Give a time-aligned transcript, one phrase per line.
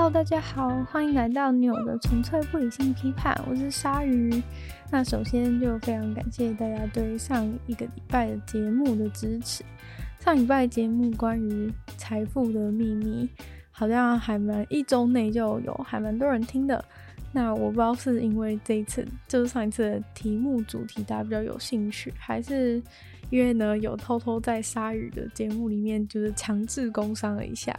[0.00, 4.42] Hello，大家好，欢迎来到女友的纯粹不理性批判，我是鲨鱼。
[4.90, 9.62] 那首先就非常感谢大家对上一个礼拜的节目的支持。
[10.18, 13.28] 上礼拜节目关于财富的秘密，
[13.70, 16.82] 好像还蛮一周内就有还蛮多人听的。
[17.30, 22.82] 那我不知道是因为这一次就是上一次的题目主题大家比较有兴趣，还是
[23.28, 27.78] 因为呢有偷偷在鲨鱼的节目里面就是强制工商了一下，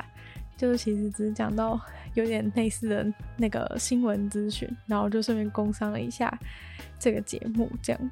[0.61, 1.79] 就是其实只是讲到
[2.13, 6.31] 有点类似的那个新闻资讯，然后就顺便工商了一下
[6.99, 8.09] 这个节目这样。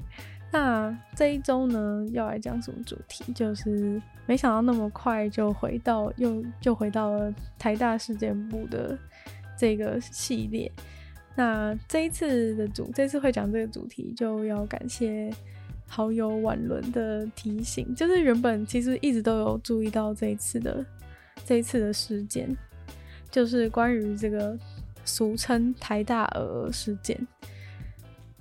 [0.52, 3.32] 那这一周呢要来讲什么主题？
[3.34, 8.98] 就是没想到那么快就回到又就回到了台大事件部的
[9.56, 10.72] 这个系列。
[11.36, 15.32] 那这一次的主，这次会讲这个主题，就要感谢
[15.88, 17.94] 好友婉伦的提醒。
[17.94, 20.84] 就是原本其实一直都有注意到这一次的
[21.46, 22.56] 这一次的事件，
[23.30, 24.58] 就是关于这个
[25.06, 27.20] 俗称台大鹅事件。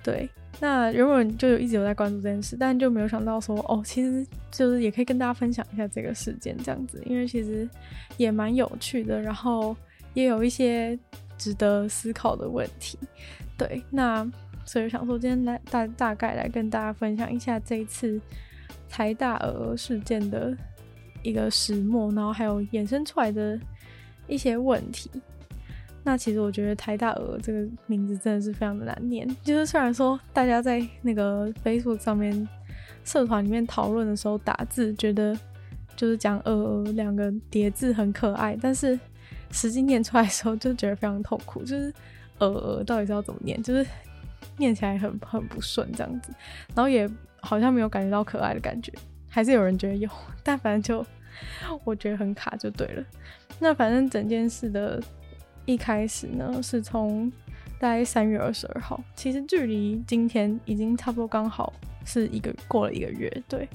[0.03, 7.67] 对，那原本就有一直有在关注这件事，但就没有想到说，哦，其实就是也可以跟大家分享一下这个事件这样子，因为其实
[8.17, 9.75] 也蛮有趣的，然后
[10.13, 10.97] 也有一些。
[11.39, 12.99] 值得思考的问题，
[13.57, 14.29] 对，那
[14.65, 18.19] 所以想说今天来大大概来跟大家分享一下这一次
[18.89, 20.53] 台大鹅事件的
[21.21, 23.59] 一个始末，然后还有衍生出来的
[24.27, 25.09] 一些问题。
[26.03, 32.47] 那其实我觉得台大鹅这个名字真的是非常的难念，就是虽然说大家在那个 Facebook 上面
[33.03, 35.37] 社团里面讨论的时候打字，觉得
[35.95, 38.99] 就是讲鹅鹅两个叠字很可爱，但是。
[39.51, 41.91] 实际念出来的时候就觉得非常痛苦，就是
[42.37, 43.83] 呃呃，到底是要怎么念，就是
[44.57, 46.31] 念起来很很不顺这样子，
[46.75, 47.09] 然后也
[47.41, 48.93] 好像没有感觉到可爱的感觉，
[49.29, 50.09] 还是有人觉得有，
[50.43, 51.05] 但反正就
[51.85, 53.03] 我觉得很卡就对了。
[53.59, 55.01] 那反正整件事的
[55.65, 57.31] 一开始呢，是从
[57.79, 61.71] 大概三月二十二号，其实距离今天已经差不多刚好
[62.03, 63.67] 是一个过了一个月，对。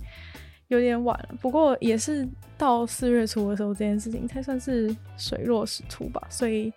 [0.68, 2.26] 有点晚了，不过也是
[2.56, 6.20] 到四月初的时候，这件事情才算是水落石出吧。
[6.30, 6.72] 所以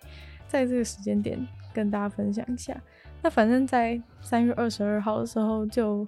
[0.46, 1.38] 在这个时间点
[1.72, 2.78] 跟大家分享一下。
[3.22, 6.06] 那反正，在三月二十二号的时候，就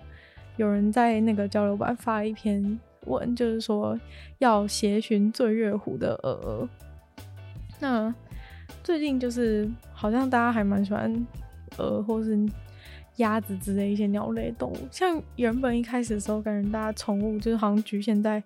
[0.60, 3.98] 有人在那个交流版发了一篇文，就是说
[4.38, 6.68] 要协寻醉月湖的鹅鹅。
[7.80, 8.14] 那
[8.84, 11.26] 最近就是好像大家还蛮喜欢
[11.78, 12.38] 鹅，或是。
[13.16, 18.42] 鸭子之类一些鸟类动物，像原本一开始的时候，感觉大家宠物就是好像局限在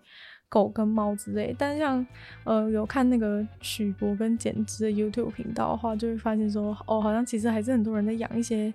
[0.49, 2.05] 狗跟猫之类，但像
[2.43, 8.73] 呃有看那个许博跟简之的 YouTube 频道的话，就会发现说哦，好像其实还是很多人在养一些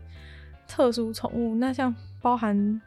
[0.70, 1.56] 特殊宠物。
[1.56, 2.82] 那像包含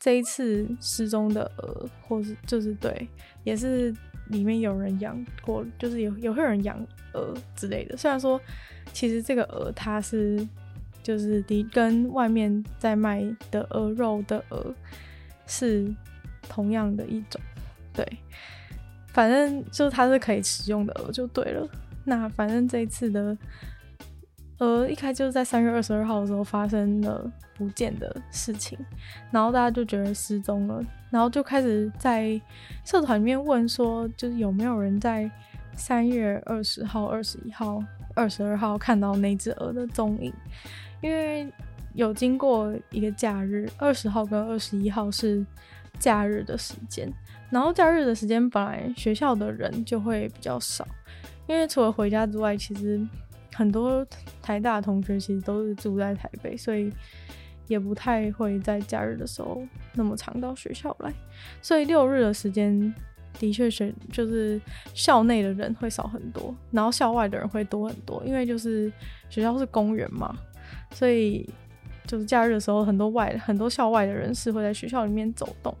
[0.00, 3.08] 这一次失踪的鹅，或是就是对，
[3.44, 3.94] 也是
[4.30, 7.96] 里面有人养过，就是有有会有人养鹅之类的。
[7.96, 8.40] 虽然说
[8.92, 10.44] 其实这个鹅它是。
[11.02, 14.72] 就是的，跟外面在卖的鹅肉的鹅
[15.46, 15.90] 是
[16.42, 17.40] 同样的一种，
[17.94, 18.06] 对，
[19.08, 21.66] 反正就是它是可以食用的鹅就对了。
[22.04, 23.36] 那反正这一次的
[24.60, 28.78] 鹅一开就是在三月二十二号的时候发生了不见的事情，
[29.30, 32.40] 然后大家就觉得失踪了，然后就开始在
[32.84, 35.30] 社团里面问说，就是有没有人在
[35.74, 37.82] 三月二十号、二十一号、
[38.14, 40.32] 二十二号看到那只鹅的踪影。
[41.00, 41.50] 因为
[41.94, 45.44] 有经过一个假日，二十号跟二十一号是
[45.98, 47.10] 假日的时间，
[47.48, 50.86] 然后假日的时间本来学校的人就会比较少，
[51.46, 53.00] 因为除了回家之外，其实
[53.60, 54.06] 很多
[54.40, 56.90] 台大同学其实都是住在台北，所以
[57.68, 59.60] 也不太会在假日的时候
[59.92, 61.12] 那么常到学校来，
[61.60, 62.94] 所以六日的时间
[63.38, 64.58] 的确是就是
[64.94, 68.90] 校内的人会少很多，然后校外的人会多很多，因为就是
[69.28, 70.34] 学校是公园嘛。
[70.92, 71.46] 所以，
[72.06, 75.76] 就是假日的时候，很多外很多校外的人士会在学校里面走动。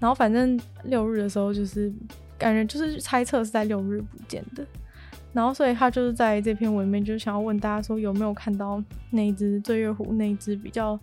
[0.00, 1.92] 然后，反正六日的时候，就是
[2.36, 4.66] 感觉就是猜测是在六日不见的。
[5.32, 10.98] 然后，所以他就是在这篇文里面，就是想要问大家说，有没有看到那只醉月湖那只比较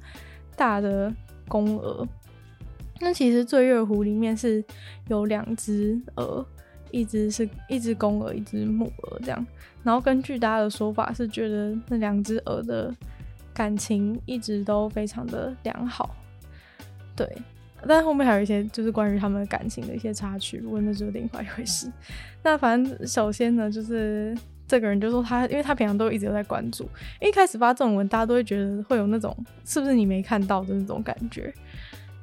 [0.55, 1.13] 大的
[1.47, 2.07] 公鹅？
[2.99, 4.63] 那其实醉月湖里面是
[5.07, 6.45] 有两只鹅，
[6.91, 9.45] 一只是一只公鹅，一只母鹅这样。
[9.83, 12.93] 然后根据大家的说法，是觉得那两只鹅的。
[13.51, 16.15] 感情一直都非常的良好，
[17.13, 17.27] 对，
[17.87, 21.91] 但后面还有一些就是关于他们感情的一些插曲，不过那就另外一回事。
[22.43, 24.37] 那反正首先呢，就是
[24.67, 26.87] 这个人就说他，因为他平常都一直在关注，
[27.21, 29.35] 一开始发这种文，大家都会觉得会有那种
[29.65, 31.53] 是不是你没看到的那种感觉，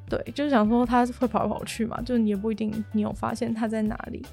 [0.08, 4.24] 对，就是想说他会跑来跑去嘛，就你也不一定你有发现他在哪里。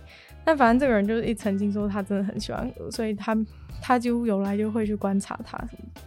[0.45, 3.37] 但反正这个人就是一曾经说他真的很喜欢鹅，所以他
[3.81, 6.01] 他几乎有来就会去观察它什么。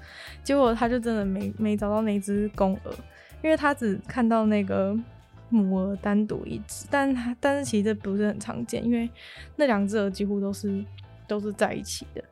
[0.44, 2.94] 结果他就真的没没找到那只公鹅，
[3.42, 4.96] 因为他只看到那个
[5.48, 9.08] 母鹅单独一只，但他但是其实这不是很常见，因为
[9.56, 10.84] 那两只鹅几乎都是
[11.28, 12.22] 都是在一起的，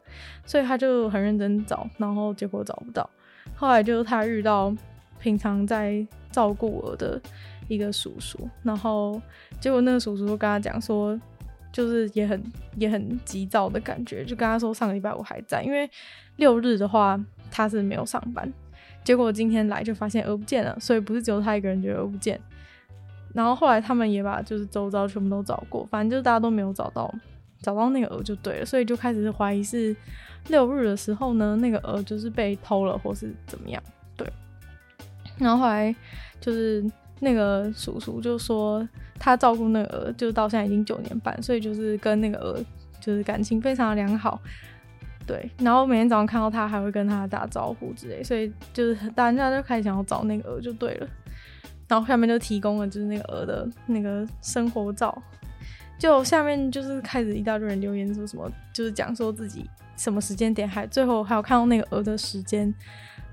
[0.44, 3.08] 所以他就很认真找，然后结果找不到。
[3.54, 4.74] 后来就是他遇到
[5.20, 7.20] 平常在照顾鹅的
[7.68, 9.20] 一个叔叔，然后
[9.60, 11.18] 结果那个叔叔就跟他讲说，
[11.72, 12.42] 就是也很
[12.76, 15.88] 也很急躁的感觉，就跟他说上个礼拜我还在，因为
[16.36, 18.52] 六日的话他是没有上班，
[19.04, 22.40] 结果今天来就发现鹅不见了，所以不是只有他一个人觉得鹅不见，
[23.34, 27.14] 然后后来他们也把就是周遭全部都找过，反正就是大家都没有找到
[27.60, 29.94] 找到那个鹅就对了，所以就开始怀疑是
[30.48, 33.82] 六日的时候呢，那个鹅就是被偷了或是怎么样。
[34.16, 34.26] 对
[35.38, 35.94] 然后后来
[36.40, 36.84] 就是
[37.20, 38.86] 那个叔叔就说
[39.18, 42.58] 他照顾那个鹅，就到现在已经九年半，所以就是跟那个鹅
[43.00, 44.40] 就是感情非常的良好，
[45.26, 45.50] 对。
[45.58, 51.08] 然后每天早上看到他还会跟他打招呼之类，所以就是大家就开始想要找那个鹅就对了。
[51.86, 55.16] 然后下面就提供了就是那个鹅的那个生活照，
[55.98, 62.74] 就下面就是开始一大堆人留言说什么，就是讲说自己什么时间点还最后还有看到那个鹅的时间。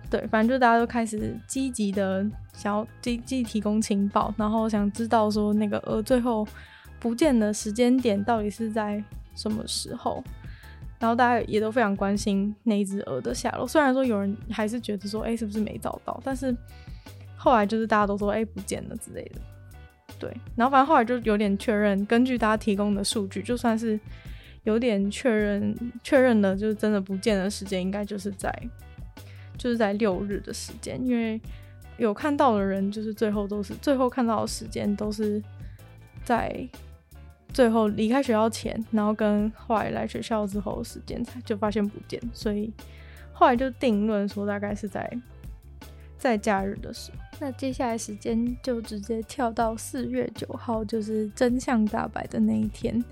[0.09, 2.21] 对，反正就大家都开始积极的
[2.51, 6.45] 想要积极提供情报，然后想知道说那个鹅最后
[6.99, 9.01] 不见的时间点到底是在
[9.33, 10.21] 什么时候，
[11.01, 13.68] 然后大家也都非常关心那只鹅的下落。
[13.68, 16.18] 虽然说有人还是觉得说，哎，是不是没找到？
[16.24, 16.56] 但是
[17.36, 19.42] 后来就是大家都说，哎，不见了之类的。
[20.18, 24.00] 对，然后反正后来就有点确认，根据大家提供的数据，就算是
[24.63, 28.54] 有点确认确认了，就是真的不见的时间，应该就是在。
[29.57, 31.39] 就是在六日的时间，因为
[31.97, 35.39] 有看到的人，就是最后都是最后看到的时间都是
[36.24, 36.68] 在
[37.53, 42.71] 最后离开学校前，然后跟后来来学校之后的时间才就发现不见，所以
[43.33, 45.09] 后来就定论说大概是在
[46.18, 47.18] 在假日的时候。
[47.39, 53.03] 那接下来时间就直接跳到四月九号，就是真相大白的那一天。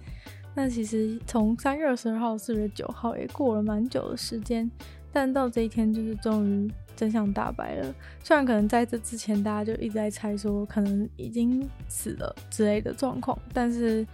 [0.54, 4.70] 那其实从三月二十二号、四月九号也过了蛮久的时间。
[5.12, 7.96] 但到这一天，就是终于真相大白了。
[8.22, 14.06] 虽然可能在这之前，大家就一直在猜说可能已经死了之类的状况，但是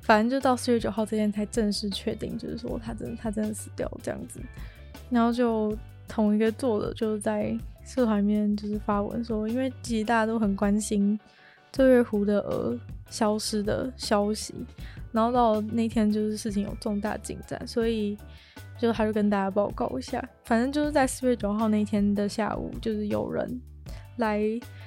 [0.00, 4.40] 反正就到四月九号这天才正式确定，就是说他真的他真的死掉这样子。
[5.10, 5.76] 然后就
[6.08, 7.54] 同一个作者就在
[7.84, 11.20] 社团里面就是发文说，因为其实大家都很关心
[11.70, 12.78] 醉月湖的鹅
[13.10, 14.54] 消失的消息，
[15.12, 18.16] 然后到那天就是事情有重大进展，所以。
[18.80, 23.60] 就他就跟大家报告一下，反正就是在四月九号那天的下午，就是有人
[24.16, 24.40] 来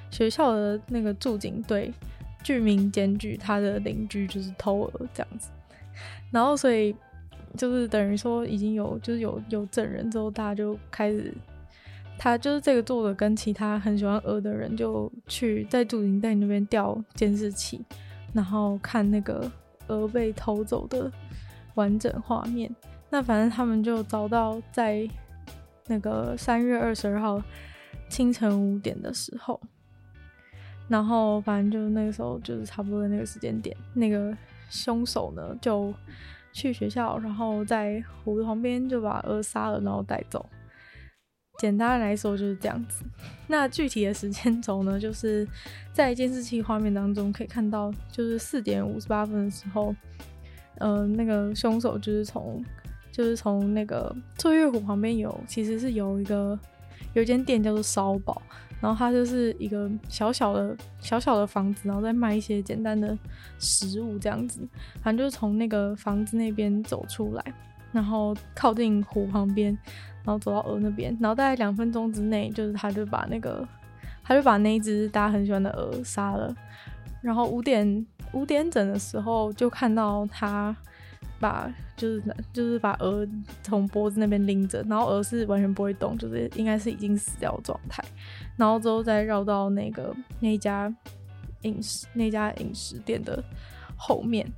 [0.10, 1.94] 学校的那个驻警队，
[2.44, 5.52] 居民检举他的邻居就是偷鹅这样子，
[6.32, 6.96] 然后所以
[7.56, 11.32] 就是等于说已经有就是有有证人之后，大家就开始，
[12.18, 17.86] 他就是这个作者跟其他很喜欢鹅的人就去在驻警队那边调监视器，
[18.34, 19.52] 然后看那个
[19.86, 21.12] 鹅被偷走的
[21.76, 22.74] 完整画面。
[23.14, 25.08] 那反正他们就找到在
[25.86, 27.40] 那个三月二十二号
[28.10, 29.62] 清晨五点的时候，
[30.88, 34.36] 然后反正就那个时候就是差不多的那个时间点，那个
[34.68, 35.94] 凶手呢就
[36.54, 40.44] 去学校，然后在湖旁边就把鹅杀了，然后带走。
[41.60, 43.06] 简单来说就是这样子。
[43.46, 45.48] 那具体的时间轴呢，就是
[45.94, 49.96] 在监视器画面当中可以看到，就是四点五十八分的时候，
[50.80, 52.66] 呃，那个凶手就是从
[53.14, 56.60] 就是从那个醉月湖旁边有，其实是有一个
[57.14, 58.42] 有一间店叫做烧堡，
[58.82, 63.16] 然后它就是一个小小的小小的房子，然后再卖一些简单的
[63.60, 64.68] 食物这样子。
[65.04, 67.54] 反正就是从那个房子那边走出来，
[67.92, 69.78] 然后靠近湖旁边，
[70.24, 73.64] 然后走到鹅那边，然后大概两分钟之内，就是他就把那个
[74.24, 76.52] 他就把那一只大家很喜欢的鹅杀了。
[77.22, 80.76] 然后五点五点整的时候就看到他。
[81.40, 83.28] 把就是就是把鹅
[83.62, 88.04] 从脖子那边拎着，然后鹅是完全不会动，就是应该是已经死掉的状态。
[88.56, 90.94] 然后之后再绕到那个那家
[91.62, 93.44] 饮食那家饮食店的
[93.98, 94.50] 后面，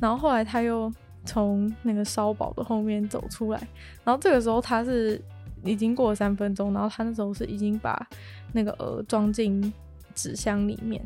[0.00, 0.92] 然后后来他又
[1.24, 3.68] 从那个烧堡的后面走出来。
[4.04, 5.20] 然后这个时候他是
[5.64, 8.08] 已经过了三分钟，然后他那时候是已经把
[8.52, 9.72] 那个鹅装进
[10.14, 11.02] 纸箱里面。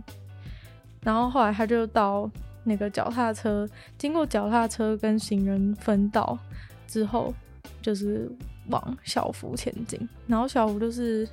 [1.03, 2.31] 然后后来他就到。
[2.65, 6.39] 那个脚踏车经过脚踏车跟行人分道
[6.87, 7.33] 之后，
[7.81, 8.31] 就是
[8.69, 10.09] 往小福前进。
[10.27, 11.29] 然后小福就是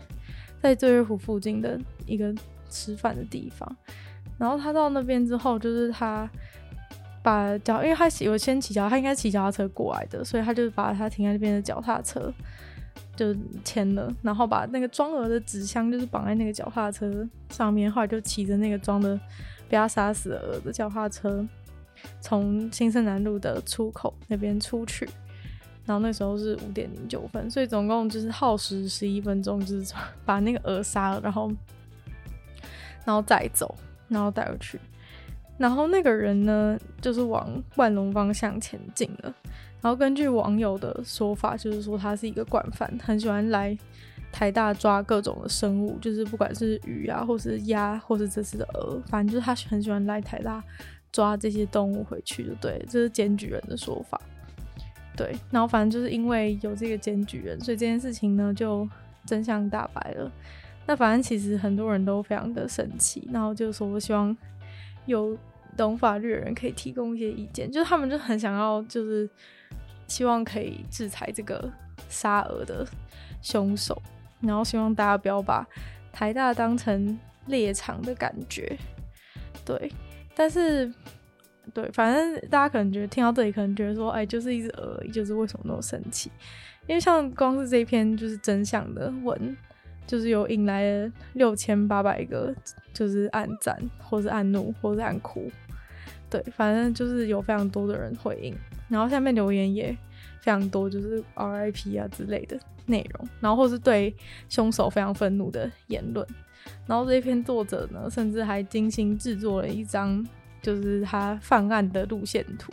[0.62, 2.33] 在醉月湖附近的一个
[2.69, 3.77] 吃饭的地方。
[4.38, 6.29] 然后他到那边之后，就是他
[7.21, 12.33] 把脚，因为他有先骑脚，他应该骑脚踏车过来的，所以他就把他停在那边的脚踏车
[13.17, 19.19] 就牵了，然后把那个装鹅的纸箱就是绑在那个脚踏车上面，后来就骑着那个装的
[19.69, 21.47] 不要杀死的鹅的脚踏车，
[22.19, 25.07] 从新生南路的出口那边出去。
[25.85, 29.93] 然后那时候是五点零九分，所以总共就是耗时十一分钟，就是
[30.25, 31.49] 把那个鹅杀了，然后
[33.05, 33.73] 然后再走。
[34.11, 34.79] 然后带回去，
[35.59, 39.31] 然后那个人呢，就是往万隆方向前进了。
[39.81, 43.77] 然后根据网友的说法，就是说他是一个惯犯，很喜欢来
[44.31, 50.63] 台大抓各种的生物，就是不管是鱼啊，或是鸭，或是这次的鹅，反正就是他很喜欢来台大
[51.12, 54.19] 抓这些动物回去，就对，这是检举人的说法。
[55.17, 58.88] 对，然后反正就是因为有这个检举人，所以这件事情呢就
[59.25, 60.31] 真相大白了。
[60.86, 64.36] 那反正其实很多人都非常的生气，然后就说我希望
[65.05, 65.38] 有
[65.75, 69.29] 懂法律的人可以提供一些意见，就是他们就很想要，就是
[70.07, 71.69] 希望可以制裁这个
[72.07, 72.88] 杀鹅的
[73.41, 74.01] 凶手，
[74.41, 75.67] 然后希望大家不要把
[76.12, 77.17] 台大当成
[77.48, 78.77] 猎场的感觉，
[79.65, 79.91] 对，
[80.36, 80.91] 但是
[81.74, 86.31] 对，反正大家可能觉得听到这里，可能觉得说，哎，就是一只鹅，就是为什么那么生气？
[86.88, 89.58] 因为像光是这一篇就是真相的文。
[90.08, 92.51] 就是有引来了六千八百个，
[92.91, 95.51] 就是暗赞，或是暗怒，或是暗哭，
[96.27, 98.51] 对，反正就是有非常多的人回应，
[98.88, 99.96] 然后下面留言也
[100.41, 104.13] 非常多，就是 RIP 啊之类的内容，然后或是对
[104.50, 106.25] 凶手非常愤怒的言论，
[106.86, 110.25] 然后这一篇作者呢，甚至还精心制作了一张，
[110.62, 112.72] 就是他犯案的路线图，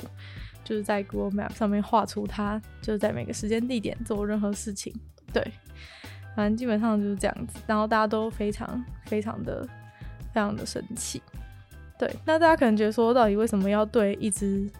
[0.64, 4.92] 就是在 Google Map 上面画出他就是在每个时间地点做任何事情，
[5.32, 5.42] 对。
[6.34, 9.66] 反正基本上就是这样子，然后大家都非常非常的
[10.34, 11.22] 非常的生气。
[11.98, 14.70] 对，那大家可能觉得说，到底为什么要对一只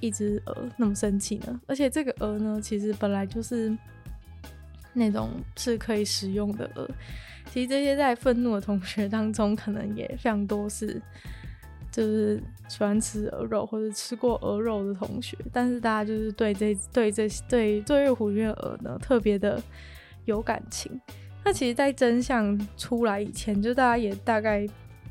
[0.00, 1.60] 一只鹅那么生气呢？
[1.68, 3.72] 而且这个鹅呢，其实本来就是
[4.94, 6.88] 那种是可以食用的鹅。
[7.50, 11.00] 其实这些在愤怒的同学当中，可能也非常多是
[11.92, 19.62] 就是喜欢吃鹅肉或者吃过鹅肉的同学，但是大家就是对这对这对醉月湖里面的鹅呢，特别的。
[20.26, 20.90] 有感情，
[21.44, 24.66] 那其实，在真相出来以前，就大家也大概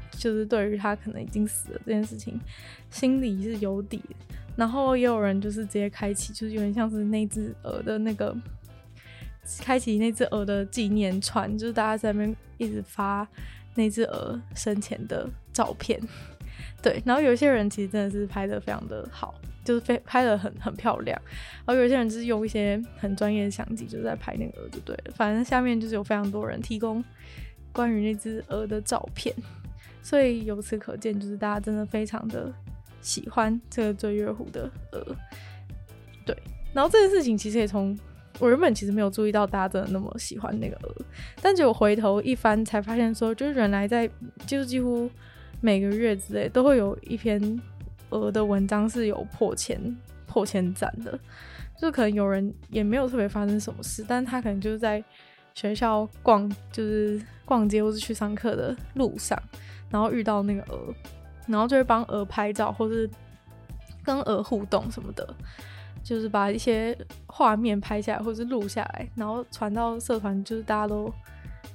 [0.09, 2.41] 就是对于他可能已经死了这件事情，
[2.89, 4.15] 心里是有底的。
[4.55, 8.35] 然后也有人就是直接开启，就是有点像是那只鹅的那个
[9.61, 13.27] 开启那只鹅的纪念船，就是大家在那边一直发
[13.75, 15.99] 那只鹅生前的照片。
[16.81, 19.33] 对，然后有些人其实真的是拍得非常的好。
[19.65, 21.17] 就是非拍得很很漂亮，
[21.65, 25.13] 然后有些人就是用一些很专业的相机，就是在拍那个鹅就对了。
[25.15, 27.01] 反正下面就是有非常多人提供
[27.71, 29.33] 关于那只鹅的照片，
[30.01, 32.53] 所以由此可见，就是大家真的非常的
[32.99, 35.15] 喜欢这个醉月湖的鹅。
[36.25, 36.37] 对，
[36.73, 37.97] 然后这件事情其实也从
[38.43, 40.95] 我原本其实没有注意到大家真的那么喜欢那个鹅，
[41.41, 44.09] 但结果回头一翻才发现说，就是原来在
[44.45, 45.09] 就是几乎
[45.61, 47.61] 每个月之内都会有一篇。
[48.09, 49.97] 鹅的文章是有破千
[50.27, 51.19] 破千赞的，
[51.79, 55.03] 就可能有人也没有特别发生什么事，但他可能就是在
[55.55, 59.41] 学校逛，就是逛街或是去上课的路上，
[59.89, 60.93] 然后遇到那个鹅，
[61.47, 63.09] 然后就会帮鹅拍照，或是
[64.03, 65.35] 跟鹅互动什么的，
[66.03, 66.95] 就是把一些
[67.25, 71.11] 画面拍下来或者是录下来，然后传到社团，就是大家都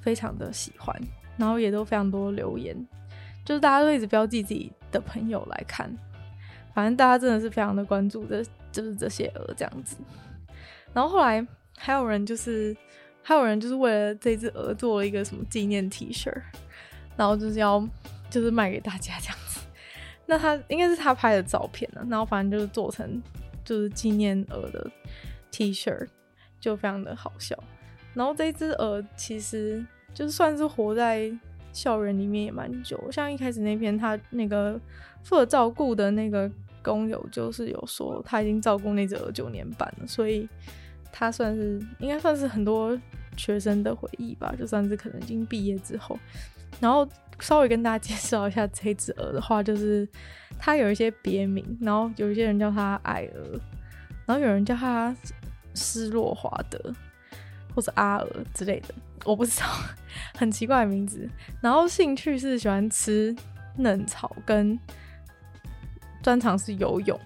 [0.00, 0.94] 非常的喜欢，
[1.36, 2.76] 然后也都非常多留言，
[3.44, 5.90] 就是大家都一直标记自己的朋友来看。
[6.74, 9.96] 反正大家真的是非常的关注这，就是这些鹅这样子。
[10.92, 11.44] 然后后来
[11.76, 12.76] 还有人就是，
[13.22, 16.32] 还有人就是为了这只鹅做了一个什么纪念 T 恤，
[17.16, 17.84] 然后就是要
[18.30, 19.60] 就是卖给大家这样子。
[20.26, 23.20] 那他应该是他拍的照片呢，然后反正就是做成
[23.68, 24.90] 就是纪念鹅的
[25.50, 26.06] T 恤，
[26.58, 27.56] 就非常的好笑。
[28.14, 29.84] 然后这只鹅其实
[30.14, 31.30] 就算是活在
[31.72, 34.80] 校园里面也蛮久，像一开始那篇他那个
[35.22, 36.50] 负责照顾的那个。
[36.80, 40.48] 工友就是有说他已经照顾那只鹅九年半了，所以
[41.12, 42.98] 他算是应该算是很多
[43.36, 46.18] 学生的回忆吧，就算是可能已经毕业之后。
[46.80, 47.06] 然后
[47.40, 50.08] 稍微跟大家介绍一下这只鹅的话，就是
[50.58, 53.60] 它有一些别名，然后有一些人叫它矮鹅，
[54.26, 55.14] 然后有人叫它
[55.74, 56.94] 失落华德
[57.74, 59.66] 或者阿鹅之类的，我不知道，
[60.34, 61.28] 很奇怪的名字。
[61.60, 63.34] 然后兴趣是喜欢吃
[63.76, 64.78] 嫩草跟。
[66.20, 67.18] 专长是游泳，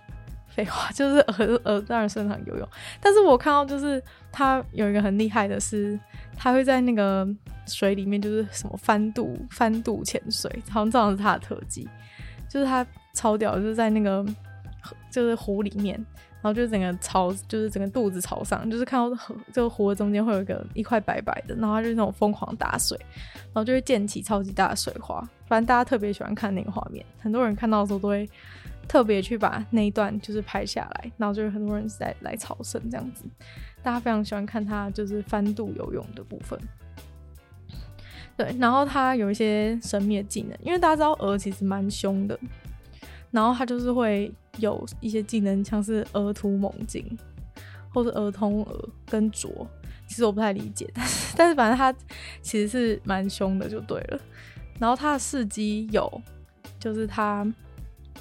[0.55, 2.69] 废话， 就是鹅鹅当然擅长游泳，
[3.01, 5.99] 但是我看到就是它有一个很厉害的是，
[6.37, 7.27] 它会在那个
[7.67, 11.89] 水里面就是什么翻肚翻肚潜水，好像这样是它的特技，
[12.49, 14.25] 就是它超屌，就是在那个
[15.11, 16.05] 就是湖里面。
[16.43, 22.99] 然后就整个朝，就是整个肚子朝上，就是看到河，这个湖的中间会有一个一块白白的，然后它就那种疯狂打水，
[23.53, 25.21] 然后就会溅起超级大的水花。
[25.47, 28.29] 反正大家特别喜欢看那个画面，很多人看到的时候都会
[28.93, 33.25] 特别去把那一段就是拍下来，然后就有很多人在来朝圣这样子。
[33.83, 36.61] 大家非常喜欢看他就是翻渡游泳的部分。
[38.37, 42.39] 对，然后他有一些神秘的技能，因为大家知道鹅其实蛮凶的。
[43.31, 47.03] 然后他就是会有一些技能，像是鹅突猛进，
[47.95, 49.67] 或是鹅通鹅跟啄。
[50.07, 51.91] 其实我不太理解，但 是但是反正他
[52.43, 54.21] 其实是蛮凶的，就对了。
[54.79, 56.21] 然后他的事迹有，
[56.79, 57.51] 就是他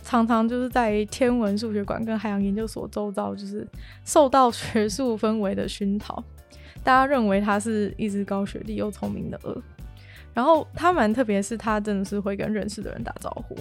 [0.03, 3.67] 常常就是在天文数学馆跟海洋研究所周遭，就是
[4.03, 6.23] 受到学术氛围的熏陶，
[6.83, 9.61] 大家认为他是一只高学历又聪明的鹅。
[10.33, 13.55] 然后他蛮特别，是他真的是会跟认识的人打招呼。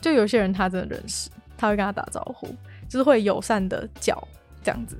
[0.00, 2.48] 就有些人他真的认识，他会跟他打招呼，
[2.88, 4.16] 就是会友善的叫
[4.62, 4.96] 这样子。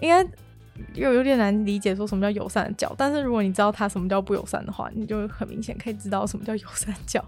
[0.00, 0.26] 应该
[0.94, 7.24] 又有点难理解说什么叫友善的叫，但是如果你知道他什么叫不友善的话， 你就很明显可以知道什么叫友善叫。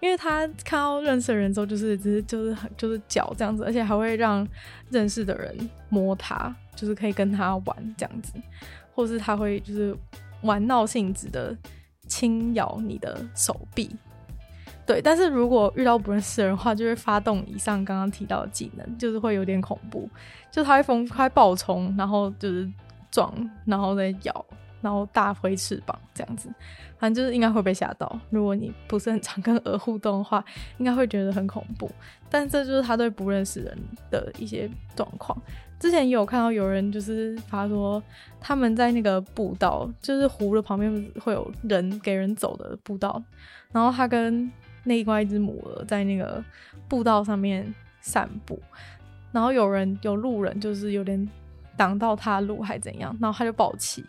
[0.00, 4.46] 因为他看到认识的人之后，就是只是就是就是叫这样子，而且还会让
[4.90, 8.34] 认识的人摸他，就是可以跟他玩这样子，
[8.94, 9.96] 或是他会就是
[10.42, 11.56] 玩闹性质的
[12.06, 13.90] 轻咬你的手臂。
[14.84, 20.08] 对，但是如果遇到不认识的人的话，就会发动以上刚刚提到的技能，就是会有点恐怖，
[20.48, 22.70] 就他会疯开暴冲，然后就是
[23.10, 23.34] 撞，
[23.64, 24.46] 然后再咬，
[24.86, 26.48] 然后大挥翅膀这样子，
[26.96, 28.20] 反正就是应该会被吓到。
[28.30, 30.44] 如果你不是很常跟鹅互动的话，
[30.78, 31.90] 应该会觉得很恐怖。
[32.30, 33.76] 但这就是他对不认识人
[34.12, 35.36] 的一些状况。
[35.80, 38.00] 之前也有看到有人就是发说，
[38.40, 43.20] 他们在那个步道，就是湖的旁边会有人给人走的步道，
[43.72, 44.48] 然后他跟
[44.84, 46.40] 另外一只母鹅在那个
[46.88, 48.62] 步道上面散步，
[49.32, 51.28] 然后有人有路人就是有点
[51.76, 54.04] 挡到他路还怎样，然后他就爆气，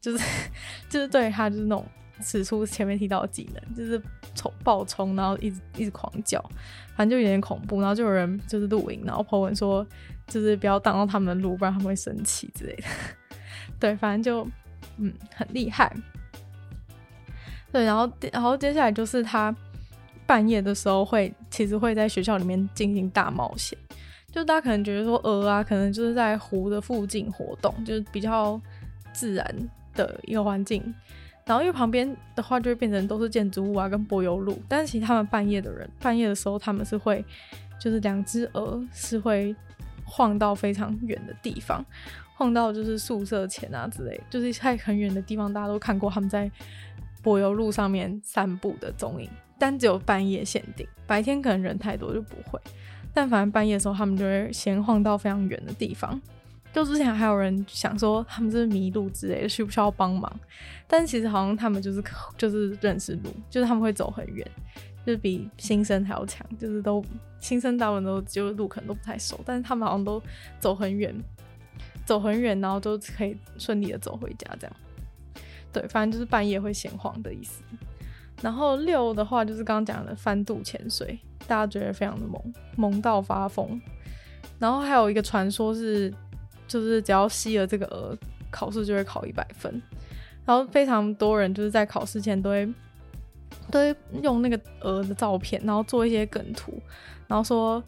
[0.00, 0.24] 就是
[0.88, 1.84] 就是对他就是那种
[2.20, 4.00] 使出前面提到的技能，就是
[4.34, 6.40] 冲爆冲，然后一直一直狂叫，
[6.96, 7.80] 反正就有点恐怖。
[7.80, 9.86] 然后就有人就是录影，然后 po 文说
[10.26, 12.84] 就是不要挡到他们的路，不然他们会生气之类的。
[13.80, 14.48] 对，反正就
[14.98, 15.94] 嗯很厉害。
[17.72, 19.54] 对，然后然后接下来就是他。
[20.28, 23.78] 半夜的时候会，其实会在学校里面进行大冒险。
[24.32, 28.60] 就大家可能觉得说鹅啊，可能就是在湖的附近活动，就是比较
[29.12, 30.94] 自然的一个环境。
[31.44, 37.24] 然后因为旁边的话就会变成都是建筑物啊跟柏油路，但是其实他们半夜的人，半夜的时候他们是会，
[37.80, 39.54] 就是两只鹅是会
[40.04, 41.84] 晃到非常远的地方，
[42.34, 46.50] 晃到就是宿舍前啊之类，就是在很远的地方，大家都看过他们在
[47.22, 49.30] 柏油路上面散步的踪影。
[49.58, 52.60] 但只有半夜限定，白天可能人太多就不会。
[53.14, 56.20] 但反正半夜的时候，他们就会先晃到非常远的地方。
[56.76, 60.30] 就之前还有人想说他们是不是迷路之类的，需不需要帮忙？
[60.86, 62.04] 但是其实好像他们就是
[62.36, 64.46] 就是认识路，就是他们会走很远，
[65.06, 66.46] 就是比新生还要强。
[66.58, 67.02] 就是都
[67.40, 70.22] 新生大部分都就路可能都不太熟，但是他们好像都
[70.60, 71.14] 走很远，
[72.04, 74.76] 走很远，然后都可以顺利的走回家这样。
[75.72, 77.62] 对，反正就是半夜会闲晃的意思。
[78.42, 83.80] 然后六的话就是刚刚讲的翻肚潜水，大家觉得非常的萌，萌到发疯。
[84.58, 86.12] 然后还有一个传说是，
[86.66, 88.16] 就是只要吸了这个鹅，
[88.50, 89.80] 考试就会考一百分。
[90.44, 92.66] 然后非常多人就是在考试前都会
[93.70, 96.80] 都会用那个鹅的照片，然后做一些梗图，
[97.26, 97.82] 然后说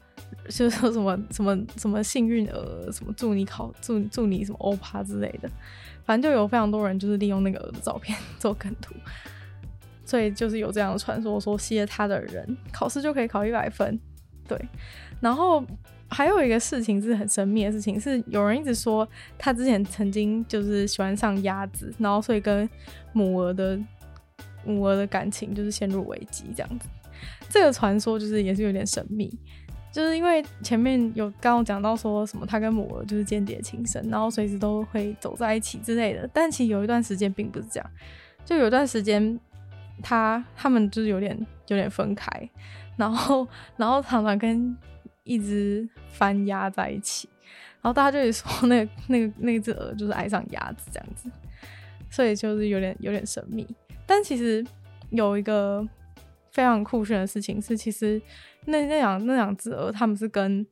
[0.48, 5.48] 就是说什么什么什么幸运鹅，什么祝你考祝祝你什么欧趴之类的。
[6.04, 8.94] 反正就有非常多人就是利用那个鹅的照片 做梗图。
[10.04, 14.00] 所以就是有这样的传说，说吸了它的人考试就可以考一百分，
[14.48, 14.58] 对。
[15.20, 15.62] 然后
[16.08, 22.68] 还有一个事情是很神秘的事情，是有人一直说他之前曾经就是喜欢上鸭子，然后所以跟
[23.12, 23.78] 母鹅的
[24.64, 26.88] 母鹅的感情就是陷入危机这样子。
[27.48, 29.32] 这个传说就是也是有点神秘，
[29.92, 37.90] 就是因为前面有刚刚讲到说什么他跟母鹅就是间谍情深，然后随时都会走在一起之类的，但其实有一段时间并不是这样，
[38.44, 39.38] 就有段时间。
[40.00, 42.30] 他他们就是有点有点分开，
[42.96, 43.44] 然后
[43.76, 44.72] 然后常常跟
[45.28, 47.28] 一只番鸭在一起，
[47.82, 51.30] 然后大家就会说那个 那个那只鹅就是爱上鸭子这样子，
[52.10, 53.66] 所以就是有点有点神秘。
[54.06, 54.66] 但其实
[55.10, 55.86] 有一个
[56.50, 58.20] 非常酷炫的事情是，其实
[58.64, 60.66] 那那两那两只鹅他们是跟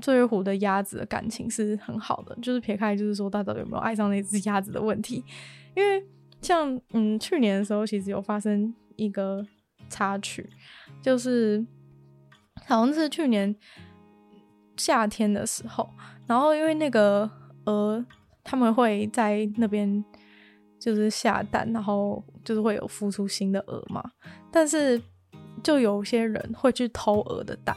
[0.00, 5.24] 醉月湖的鸭子的感情是很好的，就是撇开就是说大家有没有爱上那只鸭子的问题，
[5.76, 6.04] 因为
[6.42, 9.46] 像嗯去年的时候，其实有发生一个
[9.88, 10.48] 插曲，
[11.00, 11.64] 就是
[12.70, 13.54] 好像是去年
[14.76, 15.90] 夏天的时候，
[16.26, 17.28] 然后因为那个
[17.66, 18.04] 鹅
[18.44, 20.04] 他们会在那边
[20.78, 24.02] 就是下蛋，然后就是会有孵出新的鹅嘛，
[24.50, 25.02] 但是
[25.62, 27.76] 就有些人会去偷鹅的蛋。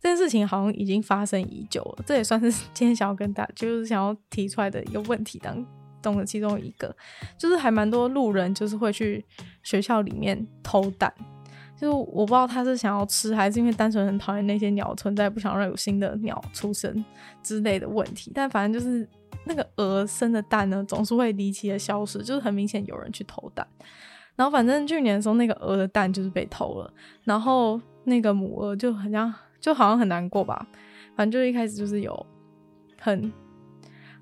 [0.00, 5.64] 这件事情好像已经发生已久了，这也算是今天想要跟大家就是想要提出来的一个问题当
[6.02, 6.94] 中的其中一个，
[7.38, 9.24] 就是还蛮多路人就是会去
[9.62, 11.12] 学校里面偷蛋，
[11.80, 17.02] 就是我不知道他是想要吃，还是因为单纯很讨厌那些鸟存在，不想让有新的鸟出生
[17.42, 18.30] 之类的问题。
[18.34, 19.08] 但反正就是
[19.44, 23.66] 那个鹅生的蛋呢，总是会离奇的消失，就是很明显有人去偷蛋。
[24.36, 26.92] 然后反正去年的时候，那个鹅的蛋就是被偷了，
[27.24, 29.32] 然后那个母鹅就很像。
[29.60, 30.66] 就好像很难过吧，
[31.14, 32.26] 反正就一开始就是有
[32.98, 33.30] 很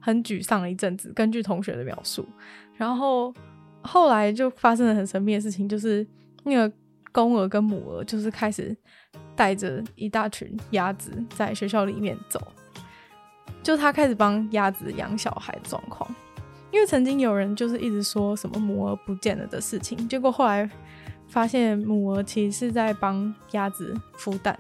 [0.01, 2.27] 很沮丧了一阵子，根据同学的描述，
[2.75, 3.33] 然后
[3.81, 6.05] 后来就发生了很神秘的事情，就是
[6.43, 6.69] 那个
[7.19, 8.77] 公鹅跟母鹅就是开始
[9.35, 12.41] 带着一大群鸭子在学校里面走，
[13.61, 16.09] 就他开始帮鸭子养小孩的状况，
[16.71, 20.71] 因为曾经有人就是一直说什么母鹅不见了的事情，结果后来
[21.27, 24.57] 发现母鹅其实是在帮鸭子孵蛋。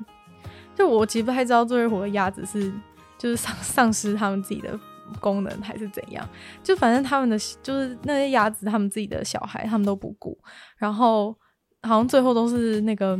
[0.74, 2.72] 就我其实不太知道醉月湖的鸭子是
[3.16, 4.76] 就是丧丧失他们自己的
[5.20, 6.28] 功能还是怎样，
[6.64, 10.36] 就反正他们的就是那些鸭子，他们自己的小孩他们都不顾，
[10.76, 11.36] 然后
[11.82, 13.18] 好像最后都是那个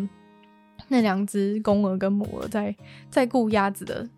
[0.88, 2.74] 那两只公鹅跟母鹅在
[3.10, 4.08] 在顾鸭子的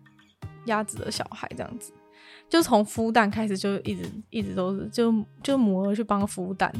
[0.65, 1.91] 鸭子的小孩这样子，
[2.49, 6.71] 就从孵蛋开始就一直一直都是就就母鹅去帮孵蛋，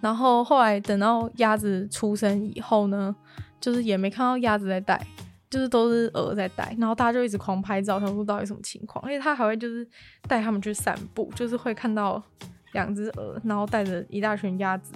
[0.00, 3.14] 然后后来等到鸭子出生以后呢，
[3.60, 5.06] 就是也没看到鸭子在带。
[5.50, 9.02] 就是都是鹅在带，然后大家就一直狂拍照，想说到底什么情况？
[9.02, 9.88] 而且他还会就是
[10.26, 12.22] 带他们去散步，就是会看到
[12.72, 14.92] 两只鹅，然后带着一大群鸭子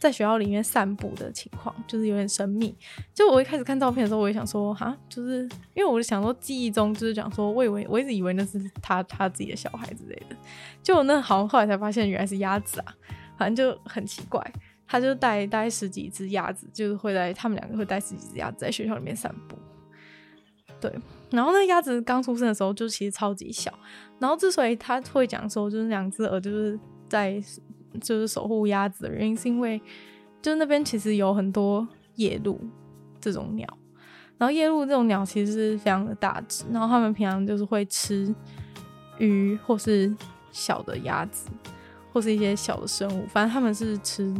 [0.00, 2.74] 在学校里面散步的情况，就是有点神秘。
[3.14, 5.42] 就我一开始看照片的时候，我也想说，哈，就是
[5.74, 10.34] 因为我就想说记忆中就是讲说，我以为我一直以为那是他他自己的小孩之类的，
[10.82, 12.94] 就那好像后来才发现原来是鸭子啊，
[13.36, 14.42] 反正就很奇怪。
[14.92, 19.56] 他就带带十几只鸭子，就是会在他们两个会带十几只鸭子在学校里面散步。
[20.80, 20.92] 对，
[21.30, 23.72] 然后那鸭子刚出生的时候就其实超级小，
[24.18, 26.76] 然后之所以他会讲说就是两只鹅就是
[27.08, 27.40] 在
[28.00, 29.80] 就是守护鸭子的原因，是因为
[30.42, 32.58] 就是那边其实有很多夜鹭
[33.20, 33.66] 这种鸟，
[34.38, 38.34] 然后夜鹭这种鸟其实是非常的大只，然后他们平常就是会吃
[39.18, 40.14] 鱼或是
[40.52, 41.48] 小的鸭子
[42.12, 44.32] 或是一些小的生物，反正他们是吃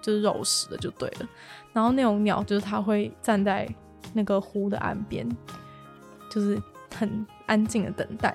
[0.00, 1.28] 就是肉食的就对了。
[1.72, 3.68] 然后那种鸟就是它会站在
[4.12, 5.28] 那个湖的岸边。
[6.28, 6.60] 就是
[6.94, 8.34] 很安静的等待，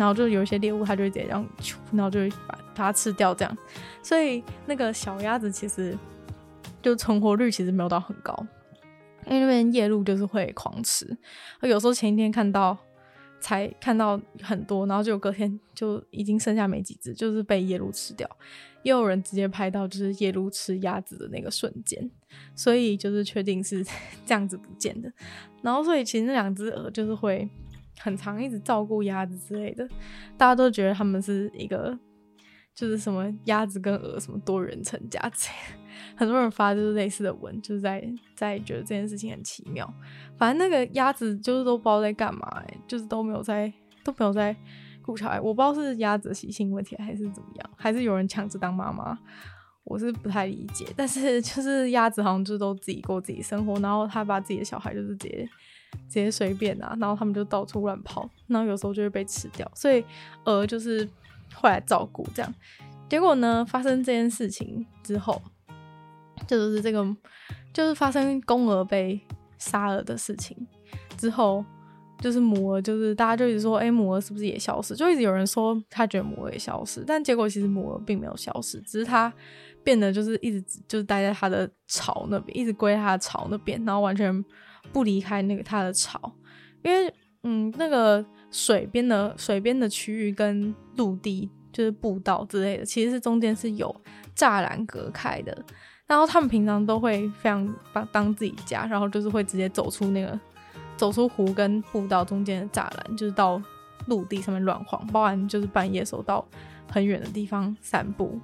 [0.00, 1.46] 然后就有一些猎物，它就会直接这样，
[1.92, 3.58] 然后就会把它吃掉这样。
[4.02, 5.94] 所以那个小鸭子其实
[6.80, 8.34] 就存活率其实没有到很高，
[9.26, 11.14] 因为那边夜鹭就是会狂吃。
[11.60, 12.74] 有时候前一天看到
[13.40, 18.26] 才看到很多，然后就隔天就已经剩下没几只，就是被夜鹭吃掉。
[18.82, 22.10] 也有人直接拍到就是夜鹭吃鸭子的那个瞬间，
[22.54, 23.84] 所以就是确定是
[24.24, 25.12] 这样子不见的。
[25.60, 27.46] 然后所以其实那两只鹅就是会
[28.00, 29.86] 很常一直照顾鸭子之类的，
[30.36, 31.96] 大家都觉得他们是一个
[32.74, 35.78] 就是什么鸭子跟鹅什么多元成家这样，
[36.16, 38.02] 很多人发就是类似的文，就是在
[38.34, 39.92] 在觉得这件事情很奇妙。
[40.36, 43.72] 反正那个鸭子就是都不知道在干嘛，就是都没有在
[44.04, 44.56] 都没有在。
[45.02, 49.18] 顾小孩，我不知道是鸭子的习性问题还是怎么样，还是有人抢着当妈妈，
[49.84, 50.86] 我是不太理解。
[50.96, 55.48] 但是 就是鸭子好像就都自己过自己生活，然后他把自己的小孩就是直接
[56.08, 59.70] 直接随便啊，然后他们就到处乱跑，然后有时候就会被吃掉。
[59.74, 60.04] 所以
[60.44, 61.08] 鹅就是
[61.54, 62.54] 会来照顾这样。
[63.08, 65.40] 结果呢，发生这件事情之后，
[66.46, 67.04] 就是这个
[67.72, 69.20] 就是发生公鹅被
[69.58, 70.66] 杀了的事情
[71.16, 71.64] 之后。
[72.22, 74.94] 就是母鹅，就是大家就一直说，哎、母鹅是不是也消失？
[74.94, 79.32] 就一直有人说他觉得母鹅也消失，但结果其实母鹅并没有消失，只是它
[79.82, 84.44] 变得就是一直就是待在它的巢那边，一直归它的巢那边，然后完全
[84.92, 86.32] 不离开那个它的巢。
[86.82, 87.12] 因为
[87.42, 93.94] 嗯，那个水边的水边的区域跟陆地就是步道之类的，其实是中间是有
[94.36, 95.56] 栅栏隔开的。
[96.06, 100.38] 然后他们平常都会非常把当自己家，然后就是会直接走出那个。
[100.96, 103.58] 走出湖跟步道中间的栅栏，就是到
[104.08, 106.46] 陆地上面乱晃，包含就是半夜时候到
[106.90, 108.38] 很远的地方散步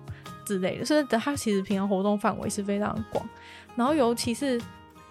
[0.47, 0.85] 之类的。
[0.87, 3.29] 所以它其实平常活动范围是非常广。
[3.75, 4.59] 然后尤其是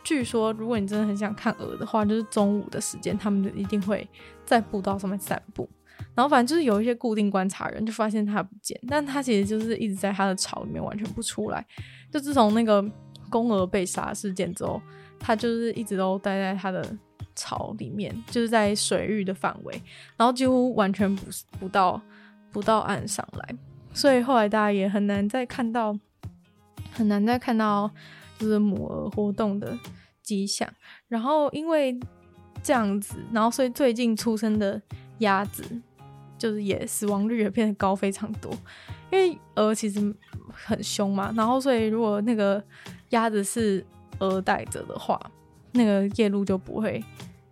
[0.04, 4.08] 据说如果你真的很想看鹅的话，就是中午的时间，他们就一定会
[4.44, 5.70] 在步道上面散步。
[6.14, 11.66] 然后反正就是有一些固定观察人就发现它不见，但它其实就是一直在它的巢里面完全不出来。
[12.12, 12.84] 就自从那个
[13.30, 14.82] 公鹅被杀事件之后，
[15.20, 16.86] 它就是一直都待在它的
[17.36, 19.82] 巢里面，就是在水域的范围，
[20.18, 21.26] 然后几乎完全不
[21.60, 22.02] 不到
[22.52, 23.56] 不到岸上来。
[23.96, 25.98] 所以后来大家也很难再看到，
[26.92, 27.90] 很难再看到
[28.38, 29.76] 就是母鹅活动的
[30.22, 30.70] 迹象。
[31.08, 32.00] 然后因为
[32.62, 34.80] 这样子，然后所以最近出生的
[35.18, 35.64] 鸭子。
[36.38, 38.52] 就是也死亡率也变得高非常多，
[39.10, 40.14] 因为鹅其实
[40.52, 42.62] 很凶嘛，然后所以如果那个
[43.12, 43.84] 鸭子是
[44.20, 45.18] 鹅带着的话，
[45.72, 47.02] 那个夜路就不会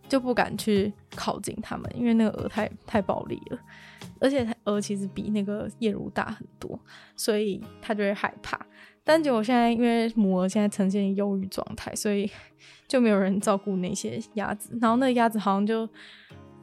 [0.07, 3.59] 就不敢去靠近它们，因为那个鹅太太暴力了，
[4.19, 6.79] 而且鹅其实比那个夜鹭大很多，
[7.15, 8.59] 所以它就会害怕。
[9.03, 12.29] 但结果现在因为母鹅现在呈现忧郁状态，所以
[12.87, 15.87] 就没有人照顾那些鸭子，然后那个鸭子好像就。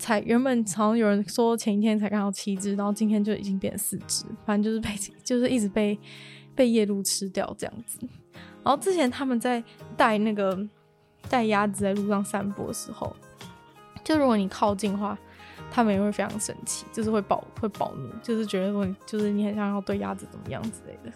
[0.03, 4.89] 才原本好像有人说前一天才看到七只，然后今天就已经变成四只，反正就是被
[5.23, 5.99] 就是一直被
[6.55, 7.99] 被夜鹭吃掉这样子。
[8.65, 9.63] 然后之前他们在
[9.99, 10.59] 带那个
[11.29, 13.15] 带鸭子在路上散步的时候，
[14.03, 15.17] 就如果你靠近的话，
[15.71, 21.13] 他们也会非常生气，就是会暴会暴怒，就是觉得说你就是你很想要对鸭子怎么样之类的。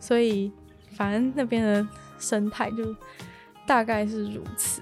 [0.00, 0.50] 所以
[0.92, 1.86] 反正那边的
[2.18, 2.94] 生态就
[3.66, 4.80] 大概是如此。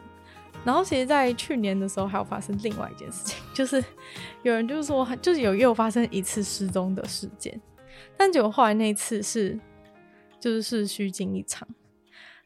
[0.63, 3.83] 然后其实，在去年的时候，还有发生另外一件事情，就是
[4.43, 7.59] 有人就是说，就是有又发生一次失踪的事件，
[8.15, 9.59] 但结果后来那次是
[10.39, 11.67] 就是是虚惊一场。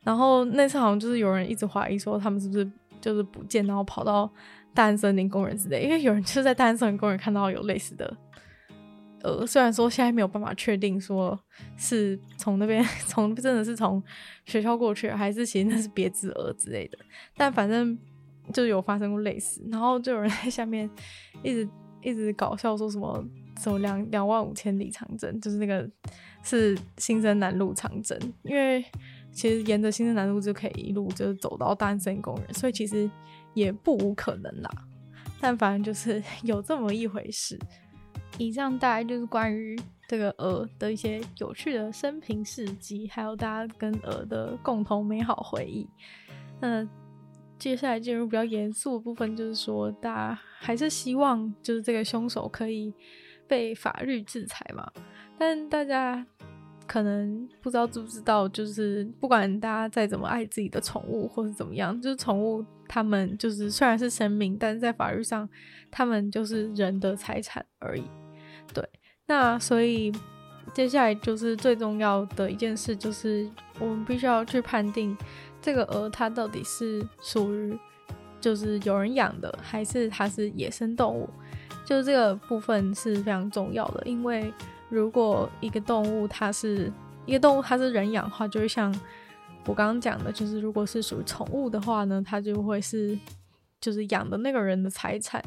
[0.04, 2.70] 然后那次好像就是有人一直怀疑说，他们是不是
[3.04, 4.32] 就是不见，然后跑到
[4.72, 8.16] 大安森林公园之类，因为有人就在大安森林公园看到有类似的
[9.22, 11.38] 呃，虽然说现在没有办法确定说
[11.76, 14.02] 是从那边 从真的是从
[14.46, 16.98] 学校过去，还是其实那是别只鹅之类的，
[17.36, 17.98] 但反正。
[18.52, 20.86] 就有发生过类似，然后就有人 在下面
[21.42, 21.66] 一直
[22.02, 23.24] 一直搞笑，说什么
[23.58, 25.88] 什么两两万五千里长征，就是那个
[26.42, 28.84] 是新生南路长征，因为
[29.34, 33.10] 其实沿着新生南路就可以一路就是走到单身公园，所以其实
[33.52, 34.70] 也不无可能啦。
[35.40, 37.58] 但反正就是 有这么一回事。
[38.38, 45.86] 以上大概就是关于这个鹅的一些有趣的生平事迹，还有大家跟鹅的共同美好回忆。
[46.60, 46.88] 那。
[47.56, 52.92] 接下来进入比较严肃的部分，就是说，大家还是希望就是这个凶手可以
[53.46, 54.90] 被法律制裁嘛。
[55.38, 56.26] 但大家
[56.86, 65.48] 可能不知道知不知道，就是不管大家再怎么爱自己的宠物或是怎么样，就是宠物他们就是虽然是生命，但是在法律上
[65.90, 68.04] 他们就是人的财产而已。
[68.72, 68.86] 对，
[69.26, 70.12] 那所以
[70.72, 75.16] 接下来就是最重要的一件事，就是我们必须要去判定。
[75.62, 77.74] 这个鹅它到底是属于
[78.38, 81.26] 就是有人养的，还是它是野生动物？
[81.86, 84.52] 就这个部分是非常重要的，因为
[84.94, 86.92] 如果一个动物它是
[87.26, 88.94] 一个动物，它是人养的话，就是像
[89.66, 93.18] 我刚刚讲的，就是如果是属于宠物的话呢，它就会是
[93.80, 95.42] 就是养的那个人的财产。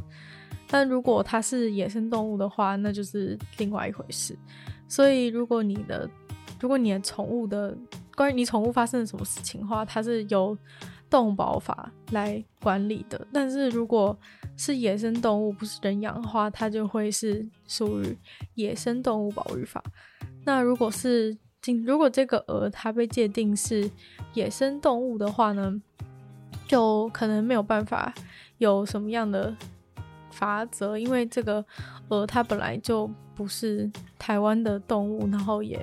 [0.67, 4.38] 但如果它是野生动物的话，那就是另外一回事。
[4.89, 6.10] 所以如果你的
[6.60, 7.73] 如果你的宠物的
[8.15, 10.57] 关于你宠物发生了什么事情的话，它是由
[11.10, 13.28] 动保法来管理的。
[13.32, 14.17] 但是如果
[14.56, 18.17] 是野生动物，不是人养的话，它就会是属于
[18.56, 19.84] 野生动物保育法。
[20.43, 21.38] 那如果是
[21.86, 23.89] 如果这个鹅它被界定是
[24.34, 25.82] 野生动物的话呢，
[26.65, 28.13] 就可能没有办法
[28.58, 29.56] 有什么样的
[30.32, 31.65] 法则，因为这个
[32.10, 35.80] 鹅它本来就不是台湾的动物，然后也。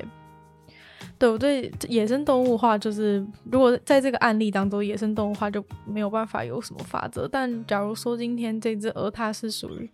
[1.19, 1.73] 对我对？
[1.89, 7.27] 野生动物的话，就是如果在这个案例当中，野生动物的话就没有办法有什么法则。
[7.27, 9.91] 但假如说今天这只鹅它是属于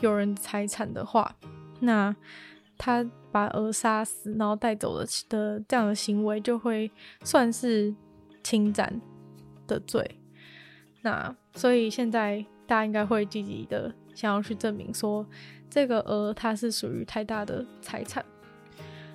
[0.00, 1.34] 有人财产的话，
[1.80, 2.14] 那
[2.78, 6.90] 他把鹅杀死然后带走的的这样的行为，就会
[7.22, 7.94] 算是
[8.42, 9.00] 侵占
[9.66, 10.18] 的罪。
[11.02, 15.24] 那所以现在大家应该会积极的想要去证明说，
[15.70, 18.24] 这个鹅它是属于太大的财产。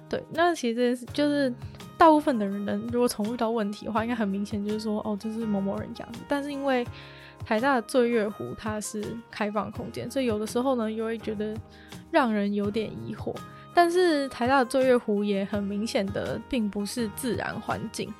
[0.09, 1.53] 对，那其实就是
[1.97, 6.19] 大部分的人，如果从遇到问题的话，应该很明显就是说，哦，这是某某人养的。
[6.27, 6.85] 但是因为
[7.45, 11.55] 台大的醉月湖它是开放空间，所以有的时候呢，又会觉得
[12.11, 13.35] 让人有点疑惑。
[13.73, 18.11] 但是台大的醉月湖也很明显的并不是自然环境，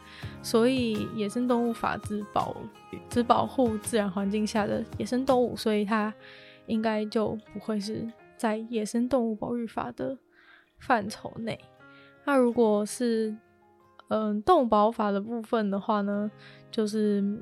[0.43, 2.55] 所以野生动物法只保
[3.09, 6.13] 只保护自然环境下的野生动物，所以它
[6.67, 8.05] 应该就不会是
[8.37, 10.15] 在野生动物保育法的
[10.77, 11.59] 范畴内。
[12.27, 13.33] 那如果是
[14.09, 16.29] 嗯动保法的部分的话呢，
[16.69, 17.41] 就是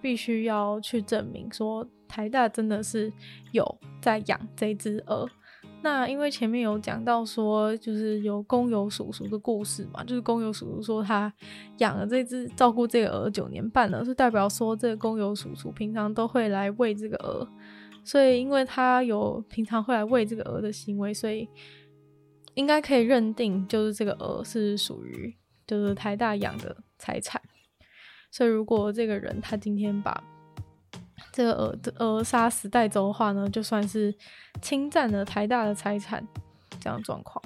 [0.00, 3.12] 必须要去证明说台大真的是
[3.52, 5.28] 有在养这只鹅。
[5.80, 11.32] 那因为前面有讲到说，就是有工友叔叔的故事嘛，就是工友叔叔说他
[11.76, 17.46] 养了这只，照顾这个鹅九年半了，是代表说这个工友叔叔平常都会来喂这个鹅，
[18.02, 21.48] 所以因为他有平常会来喂这个鹅的行为，所以
[22.58, 25.32] 应该可以认定就是这个鹅是属于
[25.64, 27.40] 就是台大养的财产。
[28.32, 30.20] 所以如果这个人他今天把
[31.32, 34.12] 这个鹅鹅杀死带走的话呢，就算是
[34.60, 36.26] 侵占了台大的财产，
[36.80, 37.40] 这样状况。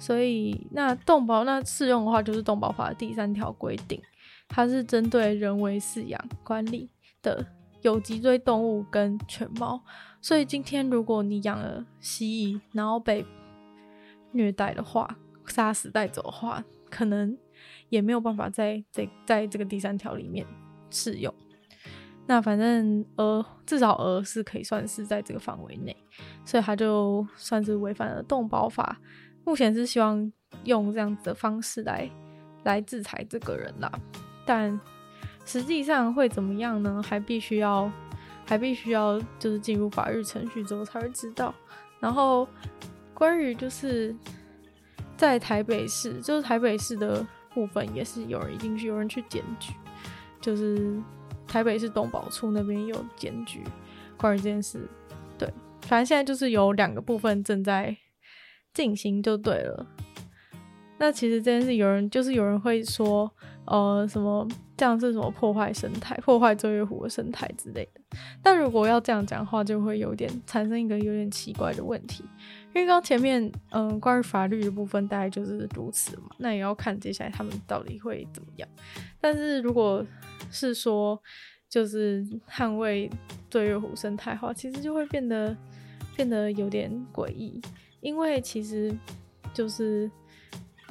[0.00, 4.02] 所以那动保那适用的话，就是动保法第三条规定，
[4.48, 6.90] 它是针对人为饲养管理
[7.22, 7.46] 的
[7.82, 9.80] 有脊椎动物跟犬猫。
[10.20, 13.24] 所以今天如果你养了蜥蜴，然后被
[14.36, 17.36] 虐待的话，杀死带走的话，可能
[17.88, 20.46] 也没有办法在这在这个第三条里面
[20.90, 21.32] 适用。
[22.28, 25.96] 那反正鹅至少鹅是可以算是在这个范围内，
[26.44, 28.98] 所以他就算是违反了动保法。
[29.44, 30.32] 目前是希望
[30.64, 32.10] 用这样子的方式来
[32.64, 33.92] 来制裁这个人啦，
[34.44, 34.78] 但
[35.44, 37.00] 实际上会怎么样呢？
[37.00, 37.88] 还必须要
[38.44, 41.54] 还必须要就是进入法律程序之后才会知道。
[42.00, 42.46] 然后
[43.16, 44.14] 关于就是
[45.16, 49.72] 在台北市，就是台北市的部分也是有人已经有人去检举，
[50.40, 51.02] 就是。
[51.48, 53.62] 台北市东宝处那边有检举
[54.16, 54.80] 关于这件事，
[55.38, 55.48] 对，
[55.82, 57.96] 反正现在就是有两个部分正在
[58.74, 59.86] 进行，就对了。
[60.98, 63.30] 那其实这件事有人就是有人会说，
[63.66, 68.00] 呃，什么这样是什么破坏生态、破坏周月湖的生态之类的。
[68.42, 72.24] 但如果要这样讲的话，就会有点产生一个有点奇怪的问题，
[72.76, 78.68] 因为刚前面嗯、关于法律的部分大概就是如此嘛，那也要看接下来他们到底会怎么样。
[79.18, 80.04] 但是如果
[80.50, 81.18] 是说，
[81.70, 83.10] 就是捍卫
[83.48, 85.56] 醉月湖生态的话，其实就会变得
[86.14, 87.58] 变得有点诡异，
[88.00, 88.94] 因为其实
[89.54, 90.10] 就是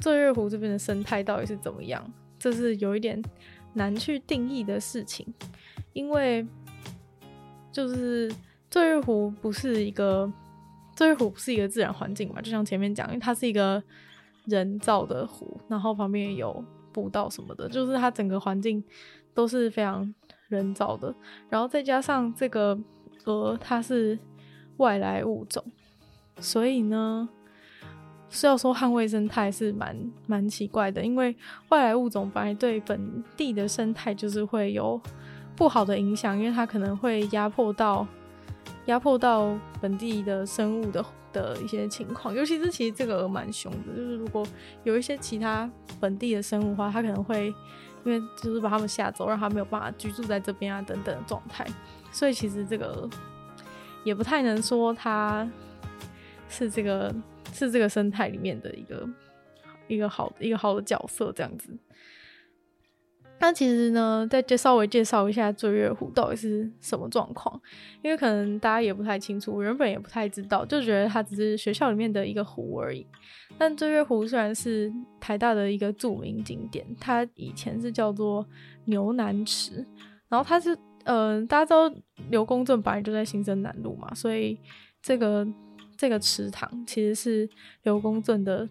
[0.00, 2.04] 醉月湖这边的生态到底是怎么样，
[2.36, 3.22] 这是有一点
[3.74, 5.24] 难去定义的事情，
[5.92, 6.44] 因为
[7.70, 8.34] 就是
[8.68, 10.28] 醉月湖不是一个
[10.96, 13.80] 醉月湖不是一个自然环境嘛，就像前面讲，因为它是一个
[14.46, 18.82] 人造的湖，然后旁边有步道什么的，就是它整个环境。
[19.36, 20.14] 都是非常
[20.48, 21.14] 人造的，
[21.50, 22.74] 然后再加上这个
[23.26, 24.18] 鹅，它是
[24.78, 25.62] 外来物种，
[26.40, 27.28] 所以呢，
[28.30, 29.94] 是要说捍卫生态是蛮
[30.26, 31.36] 蛮奇怪的，因为
[31.68, 34.98] 外来物种本来对本地的生态就是会有
[35.54, 38.08] 不好的影响，因为它可能会压迫到
[38.86, 44.46] 压迫到本地的生物的的一些情况，尤其是其实这个蛮凶的，就是如果
[44.84, 45.70] 有一些其他
[46.00, 47.54] 本地的生物的话，它可能会。
[48.04, 51.66] 因为就是把他们吓走，让他没有办法居住在这边啊，等等的状态，
[52.12, 53.10] 所以其实这个
[54.04, 55.50] 也不太能说它
[56.48, 57.12] 是这个
[57.52, 59.08] 是这个生态里面的一个
[59.88, 61.68] 一个好一个好的角色这样子。
[63.38, 67.60] 那其实呢，再介稍微介绍一下醉月湖到底是什么状况，
[68.02, 73.06] 因为可能大家也不太清楚，我原本也不太知道，就觉得它只是学校里面的一个湖而已。
[73.58, 78.44] 但醉月湖虽然是台大的一个著名景点，它以前是叫做
[78.86, 79.84] 牛南池，
[80.28, 84.58] 然后它是，嗯、呃，大家知道刘公圳本来就在新生南路嘛，所以
[85.02, 85.46] 这个
[85.96, 87.48] 这个池塘其实是
[87.82, 88.66] 刘公圳的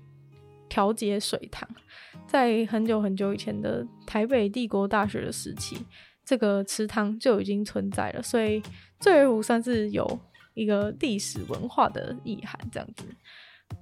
[0.68, 1.70] 调节水塘。
[2.28, 5.78] 在很久很久以前的台北帝国大学的时期，
[6.26, 8.62] 这个池塘就已经存在了，所以
[9.00, 10.20] 醉月湖算是有
[10.54, 13.06] 一个历史文化的意涵这样子。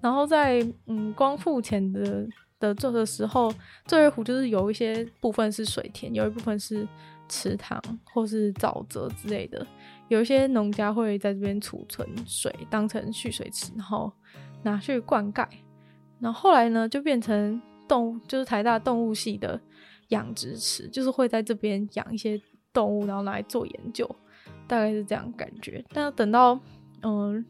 [0.01, 2.27] 然后在嗯光复前的
[2.59, 3.53] 的这个时候，
[3.85, 6.87] 醉月湖就是有一些部分是水田，有一部分是
[7.29, 9.65] 池塘或是沼泽之类的，
[10.09, 14.11] 有一些农家会在这边储存水，当成蓄水池，然后
[14.63, 15.47] 拿去灌溉。
[16.19, 17.61] 然后后来呢，就变成。
[17.93, 19.59] 动就是台大动物系的
[20.07, 24.09] 养殖池，就是会在这边养一些动物，然后来做研究，
[24.67, 25.83] 大概是这样感觉。
[25.93, 26.59] 但等到
[27.03, 27.45] 嗯，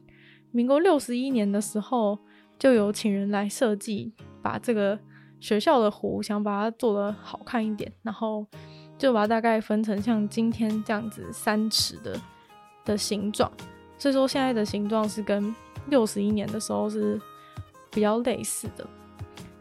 [0.51, 2.19] 民国六十一年的时候，
[2.59, 4.99] 就有请人来设计，把这个
[5.39, 8.45] 学校的湖想把它做得好看一点，然后
[8.97, 12.19] 就把它大概分成像今天这样子三尺的
[12.83, 13.49] 的形状。
[13.97, 15.55] 所以说现在的形状是跟
[15.87, 17.17] 六十一年的时候是
[17.89, 18.85] 比较类似的。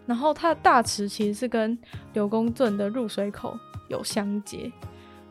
[0.07, 1.79] 然后它的大池其实是跟
[2.13, 3.57] 刘公圳的入水口
[3.89, 4.71] 有相接，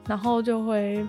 [0.08, 1.08] 然后就会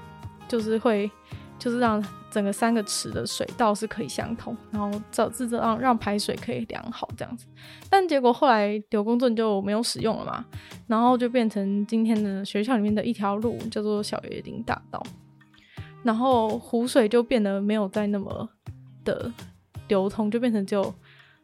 [0.48, 1.10] 就是会
[1.58, 7.46] 就是让整个三个池的水道是可以相通，然后导致这让让排水可以良好这样子。
[7.88, 10.44] 但结果后来刘公圳就没有使用了嘛，
[10.86, 15.02] 然后就变成今天的学校里面的一条路，叫做小椰林大道。
[16.02, 18.48] 然后湖水就变得没有再那么
[19.04, 19.30] 的
[19.86, 20.82] 流通，就变成就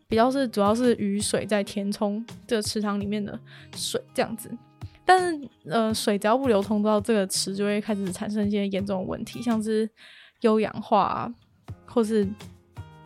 [0.09, 3.38] 比较是主要是雨水在填充这个池塘里面的
[3.76, 4.50] 水这样子。
[5.04, 9.88] 但是呃，水只要不流通到这个池，就会开始产生一些严重的问题，像是
[10.40, 11.34] 优氧化啊，
[11.86, 12.26] 或是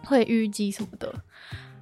[0.04, 1.12] 会淤积什么的，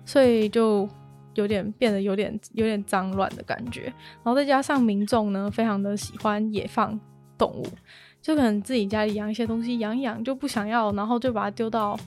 [0.05, 0.89] 所以就
[1.35, 3.85] 有点变得有点有点脏乱的感觉。
[3.85, 6.99] 然后再加上民众呢，非常的喜欢野放
[7.39, 7.66] 动物。
[8.21, 11.99] 就可能自己家里养一些东西，养养就不想要，然后就把它丢到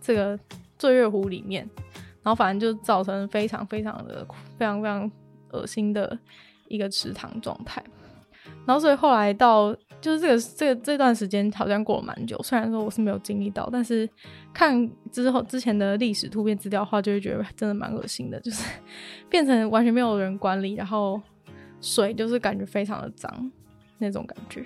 [0.00, 0.38] 这个
[0.78, 1.68] 醉月湖里面，
[2.28, 4.22] 然后反正就造成非常非常的
[4.58, 5.10] 非常非常
[5.52, 6.18] 恶心的
[6.68, 7.82] 一个池塘状态。
[8.66, 14.06] 然后所以后来到就是这个这个这段时间好像过了蛮久，虽然说我是没有经历到，但是
[14.52, 18.62] 看之后之前的历史图片资料的话，就会觉得真的蛮恶心的，就是
[19.30, 21.18] 变成完全没有人管理，然后
[21.80, 23.50] 水就是感觉非常的脏
[23.96, 24.62] 那种感觉。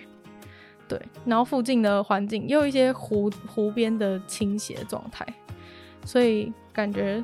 [0.89, 5.25] 对，然后附近的环境也有一些湖湖边的倾斜状态，
[6.05, 7.23] 所以感觉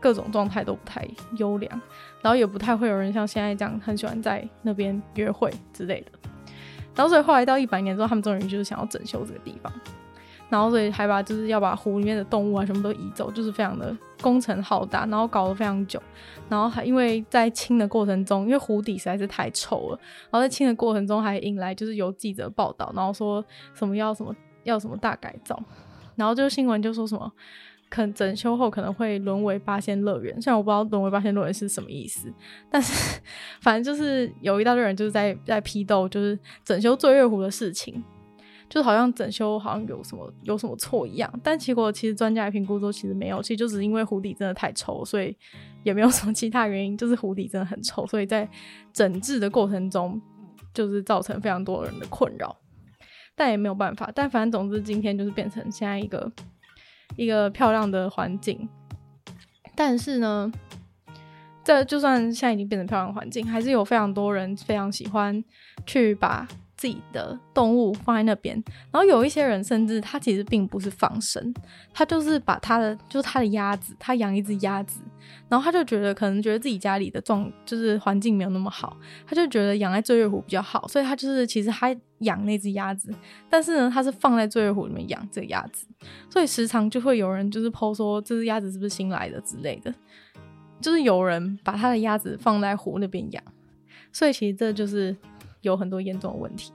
[0.00, 1.80] 各种状态都不太优良，
[2.22, 6.12] 然后也不太会有人像现在这样很喜欢在那边约会之类的。
[6.94, 9.72] 然后所以后来到一百年之后，他们终于就是想要整修这个地方。
[10.48, 16.02] 然后所以还把就是要把湖里面的动物啊什么都移走，就是非常的工程浩大，然后搞得非常久。
[16.48, 23.44] 然后还因为在清的过程中，因为湖底实在是太臭了，然后在清的过程中还引来就是有记者报道，然后说
[23.74, 24.34] 什么要什么
[24.64, 25.56] 要什么大改造，
[26.16, 27.32] 然后就新闻就说什么
[27.90, 32.32] 可能整修后可能会沦为八仙乐园，虽然我不知道沦为八仙乐园是什么意思，
[32.70, 33.20] 但是
[33.60, 38.02] 反正就是有一大堆人就是在在批斗就是整修醉月湖的事情。
[38.68, 45.36] 就好像整修好像有什么有什么错一样，但结果其实专家评估说其实没有，其实就只是因为湖底真的太臭，所以
[45.82, 48.48] 也没有什么其他原因，就是湖底真的很臭，所以在
[48.92, 50.22] 整治的过程中
[50.72, 52.56] 就是造成非常多人的困扰，
[53.34, 56.30] 但也没有办法，但反正总之今天就是变成现在一个
[57.16, 58.68] 一个漂亮的环境，
[59.74, 60.50] 但是呢，
[61.64, 65.44] 这就算现在已经变成漂亮环境，还是有非常多人非常喜欢
[65.86, 66.46] 去把。
[66.80, 68.56] 自己的动物放在那边，
[68.90, 71.52] 然后有一些人甚至他其实并不是放生，
[71.92, 75.02] 他就是把他的就是他的鸭子，他养一只鸭子，
[75.50, 83.14] 然后他就觉得可能觉得自己家里的状就是环境没有那么好，他就觉得养在醉月湖比较好，所以他就是其实他养那只鸭子，
[83.50, 85.86] 但是呢他是放在醉月湖里面养这个鸭子，
[86.30, 89.94] 所以时常就会有人就是剖说这只鸭子是不是新来的之类的，
[90.80, 93.44] 就是有人把他的鸭子放在湖那边养，
[94.10, 95.14] 所以其实这就是。
[95.60, 96.72] 有很多严重的问题，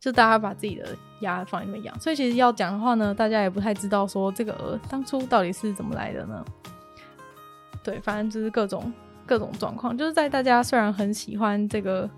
[0.00, 6.44] 就大家把自己的鸭放在那边养，所以其实要讲的话呢，大家也不太知道说这个鹅当初到底是怎么来的呢？
[7.82, 8.92] 对，反正就是各种
[9.26, 12.08] 各种状况，就是在大家虽然很喜欢这个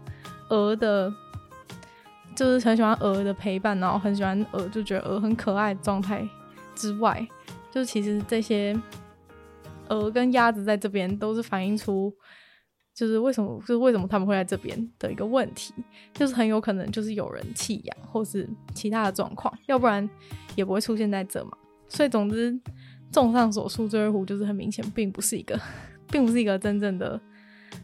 [0.49, 1.13] 鹅的，
[2.35, 6.27] 就是很喜欢鹅的陪伴，然后很喜欢鹅，就觉得鹅很可爱状态
[6.75, 7.27] 之外，
[7.71, 8.79] 就是其实这些
[9.89, 12.15] 鹅跟鸭子在这边都是反映出。
[12.99, 15.73] 就是为什么，就是为什么他们会在这边的一个问题，
[16.13, 20.11] 就是很有可能就是有人弃养或是其他的状况，要不然
[20.57, 21.53] 也不会出现在这嘛。
[21.87, 22.59] 所以总之，
[23.13, 25.57] 综上所述，醉月湖就是很明显并不是一个，
[26.11, 27.21] 并不是一个真正的、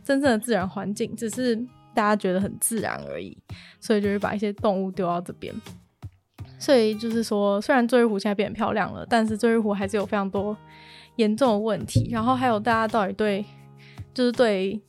[0.03, 1.55] 真正的自然环境，只是
[1.95, 3.39] 大家觉得很自然而已。
[3.79, 5.55] 所以就是把一些动物丢到这边。
[6.59, 10.57] 所以就是说，虽然醉月湖现在变漂亮了，但是醉月湖还是有非常多
[11.15, 12.09] 严重的问题。
[12.11, 13.45] 然后还有大家到底对，
[14.13, 14.83] 就是对。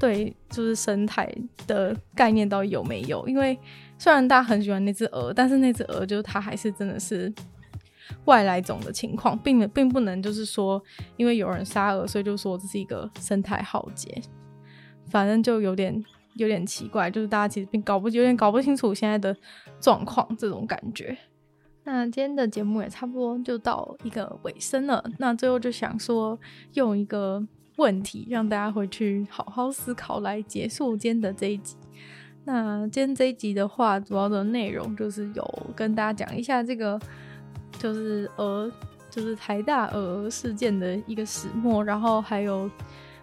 [0.00, 1.30] 对，就是生态
[1.66, 3.28] 的概念到底有没有？
[3.28, 3.56] 因为
[3.98, 7.30] 虽然大家很喜欢那只鹅，但是那只鹅就是它还是真的是
[8.24, 10.82] 外来种的情况，并并不能就是说，
[11.18, 14.22] 因为有人杀鹅，所以就说这是一个生态浩劫。
[15.10, 16.02] 反正就有点
[16.36, 19.36] 有点奇怪，就是大家其实并搞不有点搞不清楚现在的
[19.80, 21.14] 状况，这种感觉。
[21.84, 25.04] 那今天的节目也差不多就到一个尾声了。
[25.18, 26.40] 那最后就想说，
[26.72, 27.46] 用一个。
[27.80, 31.76] 问题让大家回去好好思考，来结束今天的这一集。
[32.44, 37.00] 那今天这一集的话，主要的内容就是有跟大家讲一下这个，
[37.78, 38.70] 就是鹅，
[39.08, 42.70] 就是台大鹅事件的一个始末，然后还有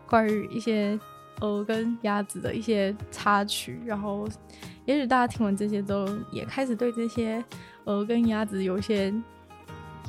[0.09, 0.99] 关于一些
[1.41, 4.27] 鹅跟鸭子的一些插曲，然后
[4.85, 7.45] 也许大家听完这些都也开始对这些
[7.83, 9.13] 鹅跟鸭子有一些。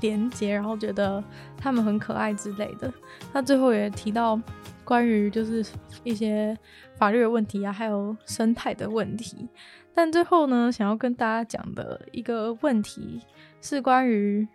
[0.00, 1.22] 连接，然后觉得
[1.56, 2.92] 他们很可爱之类的。
[3.32, 4.40] 他最后也提到
[4.84, 5.64] 关于就是
[6.04, 6.56] 一些
[6.96, 9.48] 法律的问题啊，还有生态的问题。
[9.94, 13.20] 但最后呢，想要跟大家讲的一个问题
[13.60, 14.46] 是关于，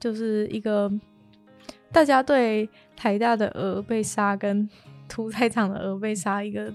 [0.00, 0.90] 就是一个
[1.92, 4.68] 大家对台大的鹅被杀跟
[5.08, 6.72] 屠宰场的鹅被杀一个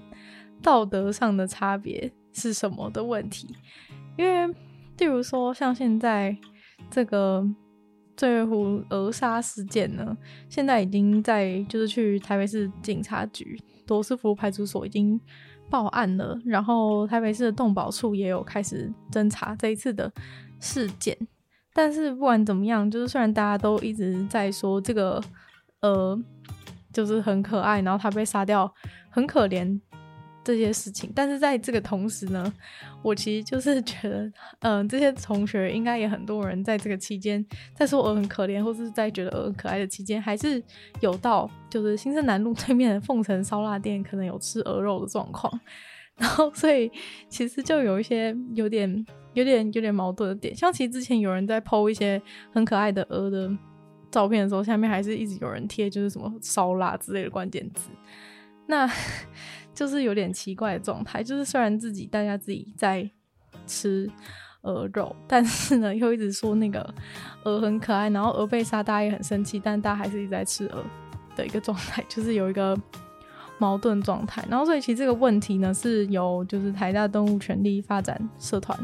[0.62, 3.54] 道德上的差别是什么的问题。
[4.16, 4.46] 因为，
[4.96, 6.34] 例如说像现在
[6.90, 7.46] 这个
[8.16, 10.16] 醉月湖鹅杀事件呢，
[10.48, 15.20] 现在已经在就是去台北市警察局罗斯福派出所已经
[15.68, 20.10] 报案了，然后台北市的动保处也有开始侦查这一次的
[20.60, 21.16] 事件。
[21.74, 25.22] 但是不管怎么样，就是虽然大家都一直在说这个
[25.80, 26.18] 呃，
[26.92, 28.72] 就是很可爱，然后它被杀掉
[29.10, 29.78] 很可怜。
[30.42, 32.52] 这些事情，但是在这个同时呢，
[33.06, 34.24] 我其实就是 觉得，
[34.62, 40.60] 嗯、呃，这些同学应该也很多人在这个期间，在说鹅很可怜，或是在觉得鹅很可爱的期间，还是
[41.00, 45.60] 有到就是新生南路对面的凤城烧腊店可能有吃鹅肉的状况，
[46.18, 46.90] 然后所以
[47.28, 52.20] 其实就有一些有点有点有点矛盾的点，像其实之前有人在剖一些
[52.52, 53.48] 很可爱的鹅的
[54.10, 57.88] 照片的时候，下面还是一直有人贴就是什么烧腊之类的关键字，
[58.66, 58.90] 那。
[59.76, 63.08] 就是有点奇怪的状态，就是虽然自己大家自己在
[63.66, 64.10] 吃
[64.62, 66.92] 鹅肉，但是呢又一直说那个
[67.44, 70.82] 鹅很可爱，然后鹅被杀，大家也很生气，但大家还是一直在吃鹅
[71.36, 72.76] 的一个状态，就是有一个
[73.58, 74.42] 矛盾状态。
[74.48, 78.76] 然后所以其实这个问题呢，是由就是台大动物权利发展社团。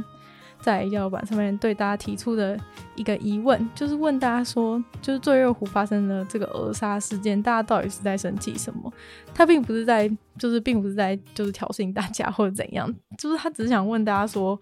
[0.63, 2.57] 在页板上面对大家提出的
[2.95, 8.91] 一个疑问，就是问大家说，就是醉月湖发生的这个鹅杀事件，大家到底是在生气什么？
[9.35, 10.09] 他并不是在，
[10.39, 14.59] 就是并不是在，就是挑衅大家或者怎样，就是他只是想问大家说，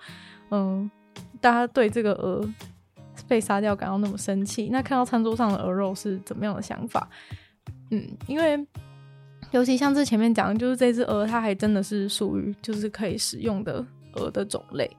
[0.51, 0.91] 嗯，
[1.39, 2.49] 大家对这个鹅
[3.29, 7.07] 被杀掉感到那么生气，那看到餐桌上的鹅肉是怎么样的想法？
[7.91, 8.59] 嗯，因为
[9.51, 13.85] 尤其像这前面讲，就是这只鹅，它还真的是属于就是可以食用的。
[14.15, 14.91] 鹅的种类，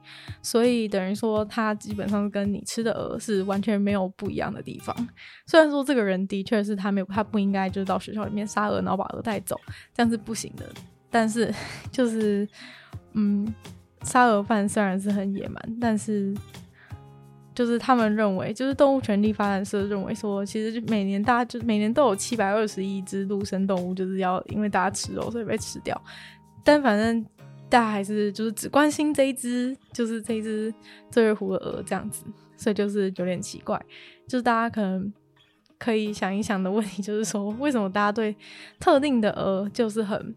[0.42, 4.94] 所以等于说它基本上跟你吃的鹅是完全没有不一样的地方。
[5.46, 9.60] 虽然说这个人的确是他没有，他不应该就是到学校里面杀鹅，然后把鹅带走，
[9.94, 10.64] 这样是不行的。
[11.10, 11.52] 但是
[11.92, 12.48] 就是，
[13.12, 13.52] 嗯，
[14.02, 16.34] 杀鹅饭虽然是很野蛮，但是
[17.54, 26.00] 就是他们认为，就是动物权利发展社认为说，其实就每年大家就每年都有七百二十亿只陆生动物就是要因为大家吃肉所以被吃掉，
[26.64, 27.26] 但反正。
[27.72, 30.72] 大家还是就是只关心这一只，就是这一只
[31.10, 32.22] 醉月湖的鹅这样子，
[32.54, 33.82] 所以就是有点奇怪。
[34.28, 35.10] 就是大家可能
[35.78, 38.36] 可以想一想的问题，就是说为什么大家对
[38.78, 40.34] 特定的鹅就是很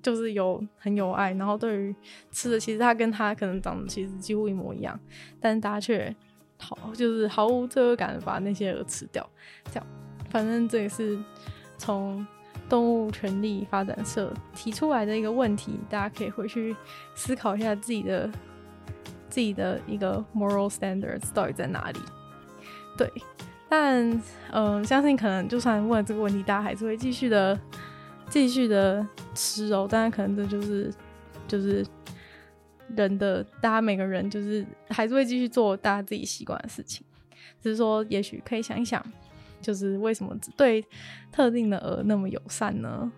[0.00, 1.94] 就是有很有爱，然后对于
[2.30, 4.96] 吃的，其实它跟它可能长得其实几乎一模一样，
[5.40, 6.14] 但是大家却
[6.60, 9.28] 好就是毫无罪恶感的把那些鹅吃掉，
[9.72, 9.86] 这样。
[10.30, 11.18] 反正这也是
[11.76, 12.24] 从。
[12.68, 16.74] 动物权利发展社提出来的一个问题，大家可以回去
[17.14, 18.30] 思考一下自己的
[19.28, 22.00] 自己的一个 moral standards 到底在哪里。
[22.96, 23.10] 对，
[23.68, 27.58] 但嗯、相信可能就算问了这个问题，大家还是会继续的
[28.28, 29.86] 继续的吃肉。
[29.86, 30.92] 当然，可能这就是
[31.46, 31.86] 就是
[32.96, 37.04] 人的，大家每个人就是还是会继续做大家自己习惯的事情。
[37.62, 39.04] 只是说，也许可以想一想。
[39.66, 40.84] 就是为什么只对
[41.32, 43.10] 特定的鹅那么友善呢？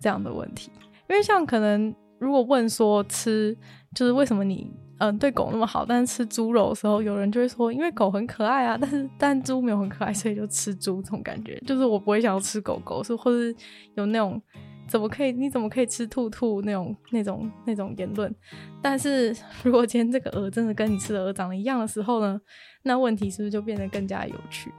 [0.00, 0.72] 这样的问题，
[1.08, 3.56] 因为像可能如果问说吃，
[3.94, 4.68] 就是为什么你
[4.98, 11.60] 嗯、对狗那么好，但是吃猪肉的时候，有人就会说，因为狗很可爱啊，但是但猪没有很可爱，所以就吃猪这种感觉。
[11.66, 13.54] 就是我不会想要吃狗狗，是或是
[13.96, 14.40] 有那种
[14.86, 18.32] 怎么可以，你怎么可以吃兔兔那种那种那种言论。
[18.80, 19.34] 但是
[19.64, 22.40] 如果今天这个鹅真的跟你吃的鹅长得一样的时候呢，
[22.84, 24.72] 那问题是不是就变得更加有趣？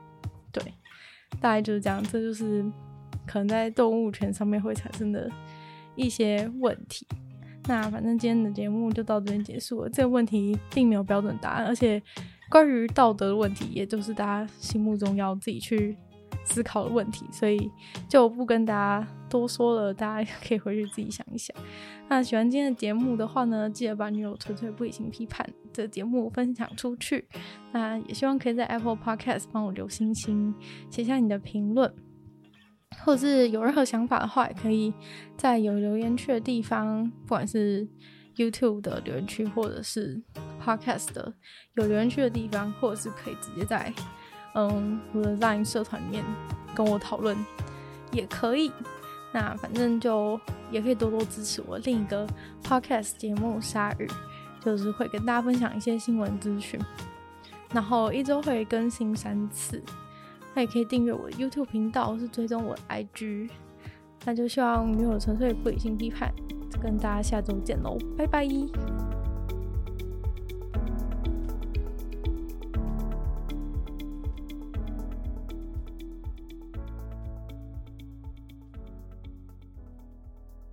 [1.39, 2.63] 大概就是这样，这就是
[3.26, 5.30] 可能在动物权上面会产生的
[5.95, 7.05] 一些问题。
[7.67, 9.89] 那反正今天的节目就到这边结束了。
[9.89, 12.01] 这个问题并没有标准答案，而且
[12.49, 15.97] 关于道德的问题，也就是大家心目中要自己去
[16.45, 17.69] 思考的问题，所以
[18.07, 19.93] 就不跟大家多说了。
[19.93, 21.55] 大家可以回去自己想一想。
[22.07, 27.27] 那喜欢今天的节目的话呢，记得把女友纯粹不理性批判的节目分享出去。
[27.73, 30.53] 那也希望可以在 Apple Podcast 帮我留星星，
[30.89, 31.91] 写下你的评论，
[33.03, 34.93] 或者是有任何想法的话，也可以
[35.35, 37.87] 在有留言区的地方，不管是
[38.35, 40.21] YouTube 的留言区，或者是
[40.63, 41.33] Podcast 的
[41.73, 43.91] 有留言区的地方，或者是可以直接在
[44.56, 46.24] 嗯我的 Line 社团里面
[46.74, 47.38] 跟我讨论，
[48.12, 48.72] 也可以。
[49.32, 50.39] 那反正就
[50.72, 52.26] 也可以多多支持我另一个
[52.64, 54.08] podcast 节目《鲨鱼》，
[54.64, 56.80] 就是会跟大家分享一些新闻资讯。
[57.74, 59.84] 然后一周会更新三次。
[60.53, 63.49] 那也可以订阅我的 YouTube 频道，是追踪我的 IG。
[64.24, 66.34] 那就希望女友纯粹不理性批判，
[66.82, 68.47] 跟大家下周见喽，拜拜。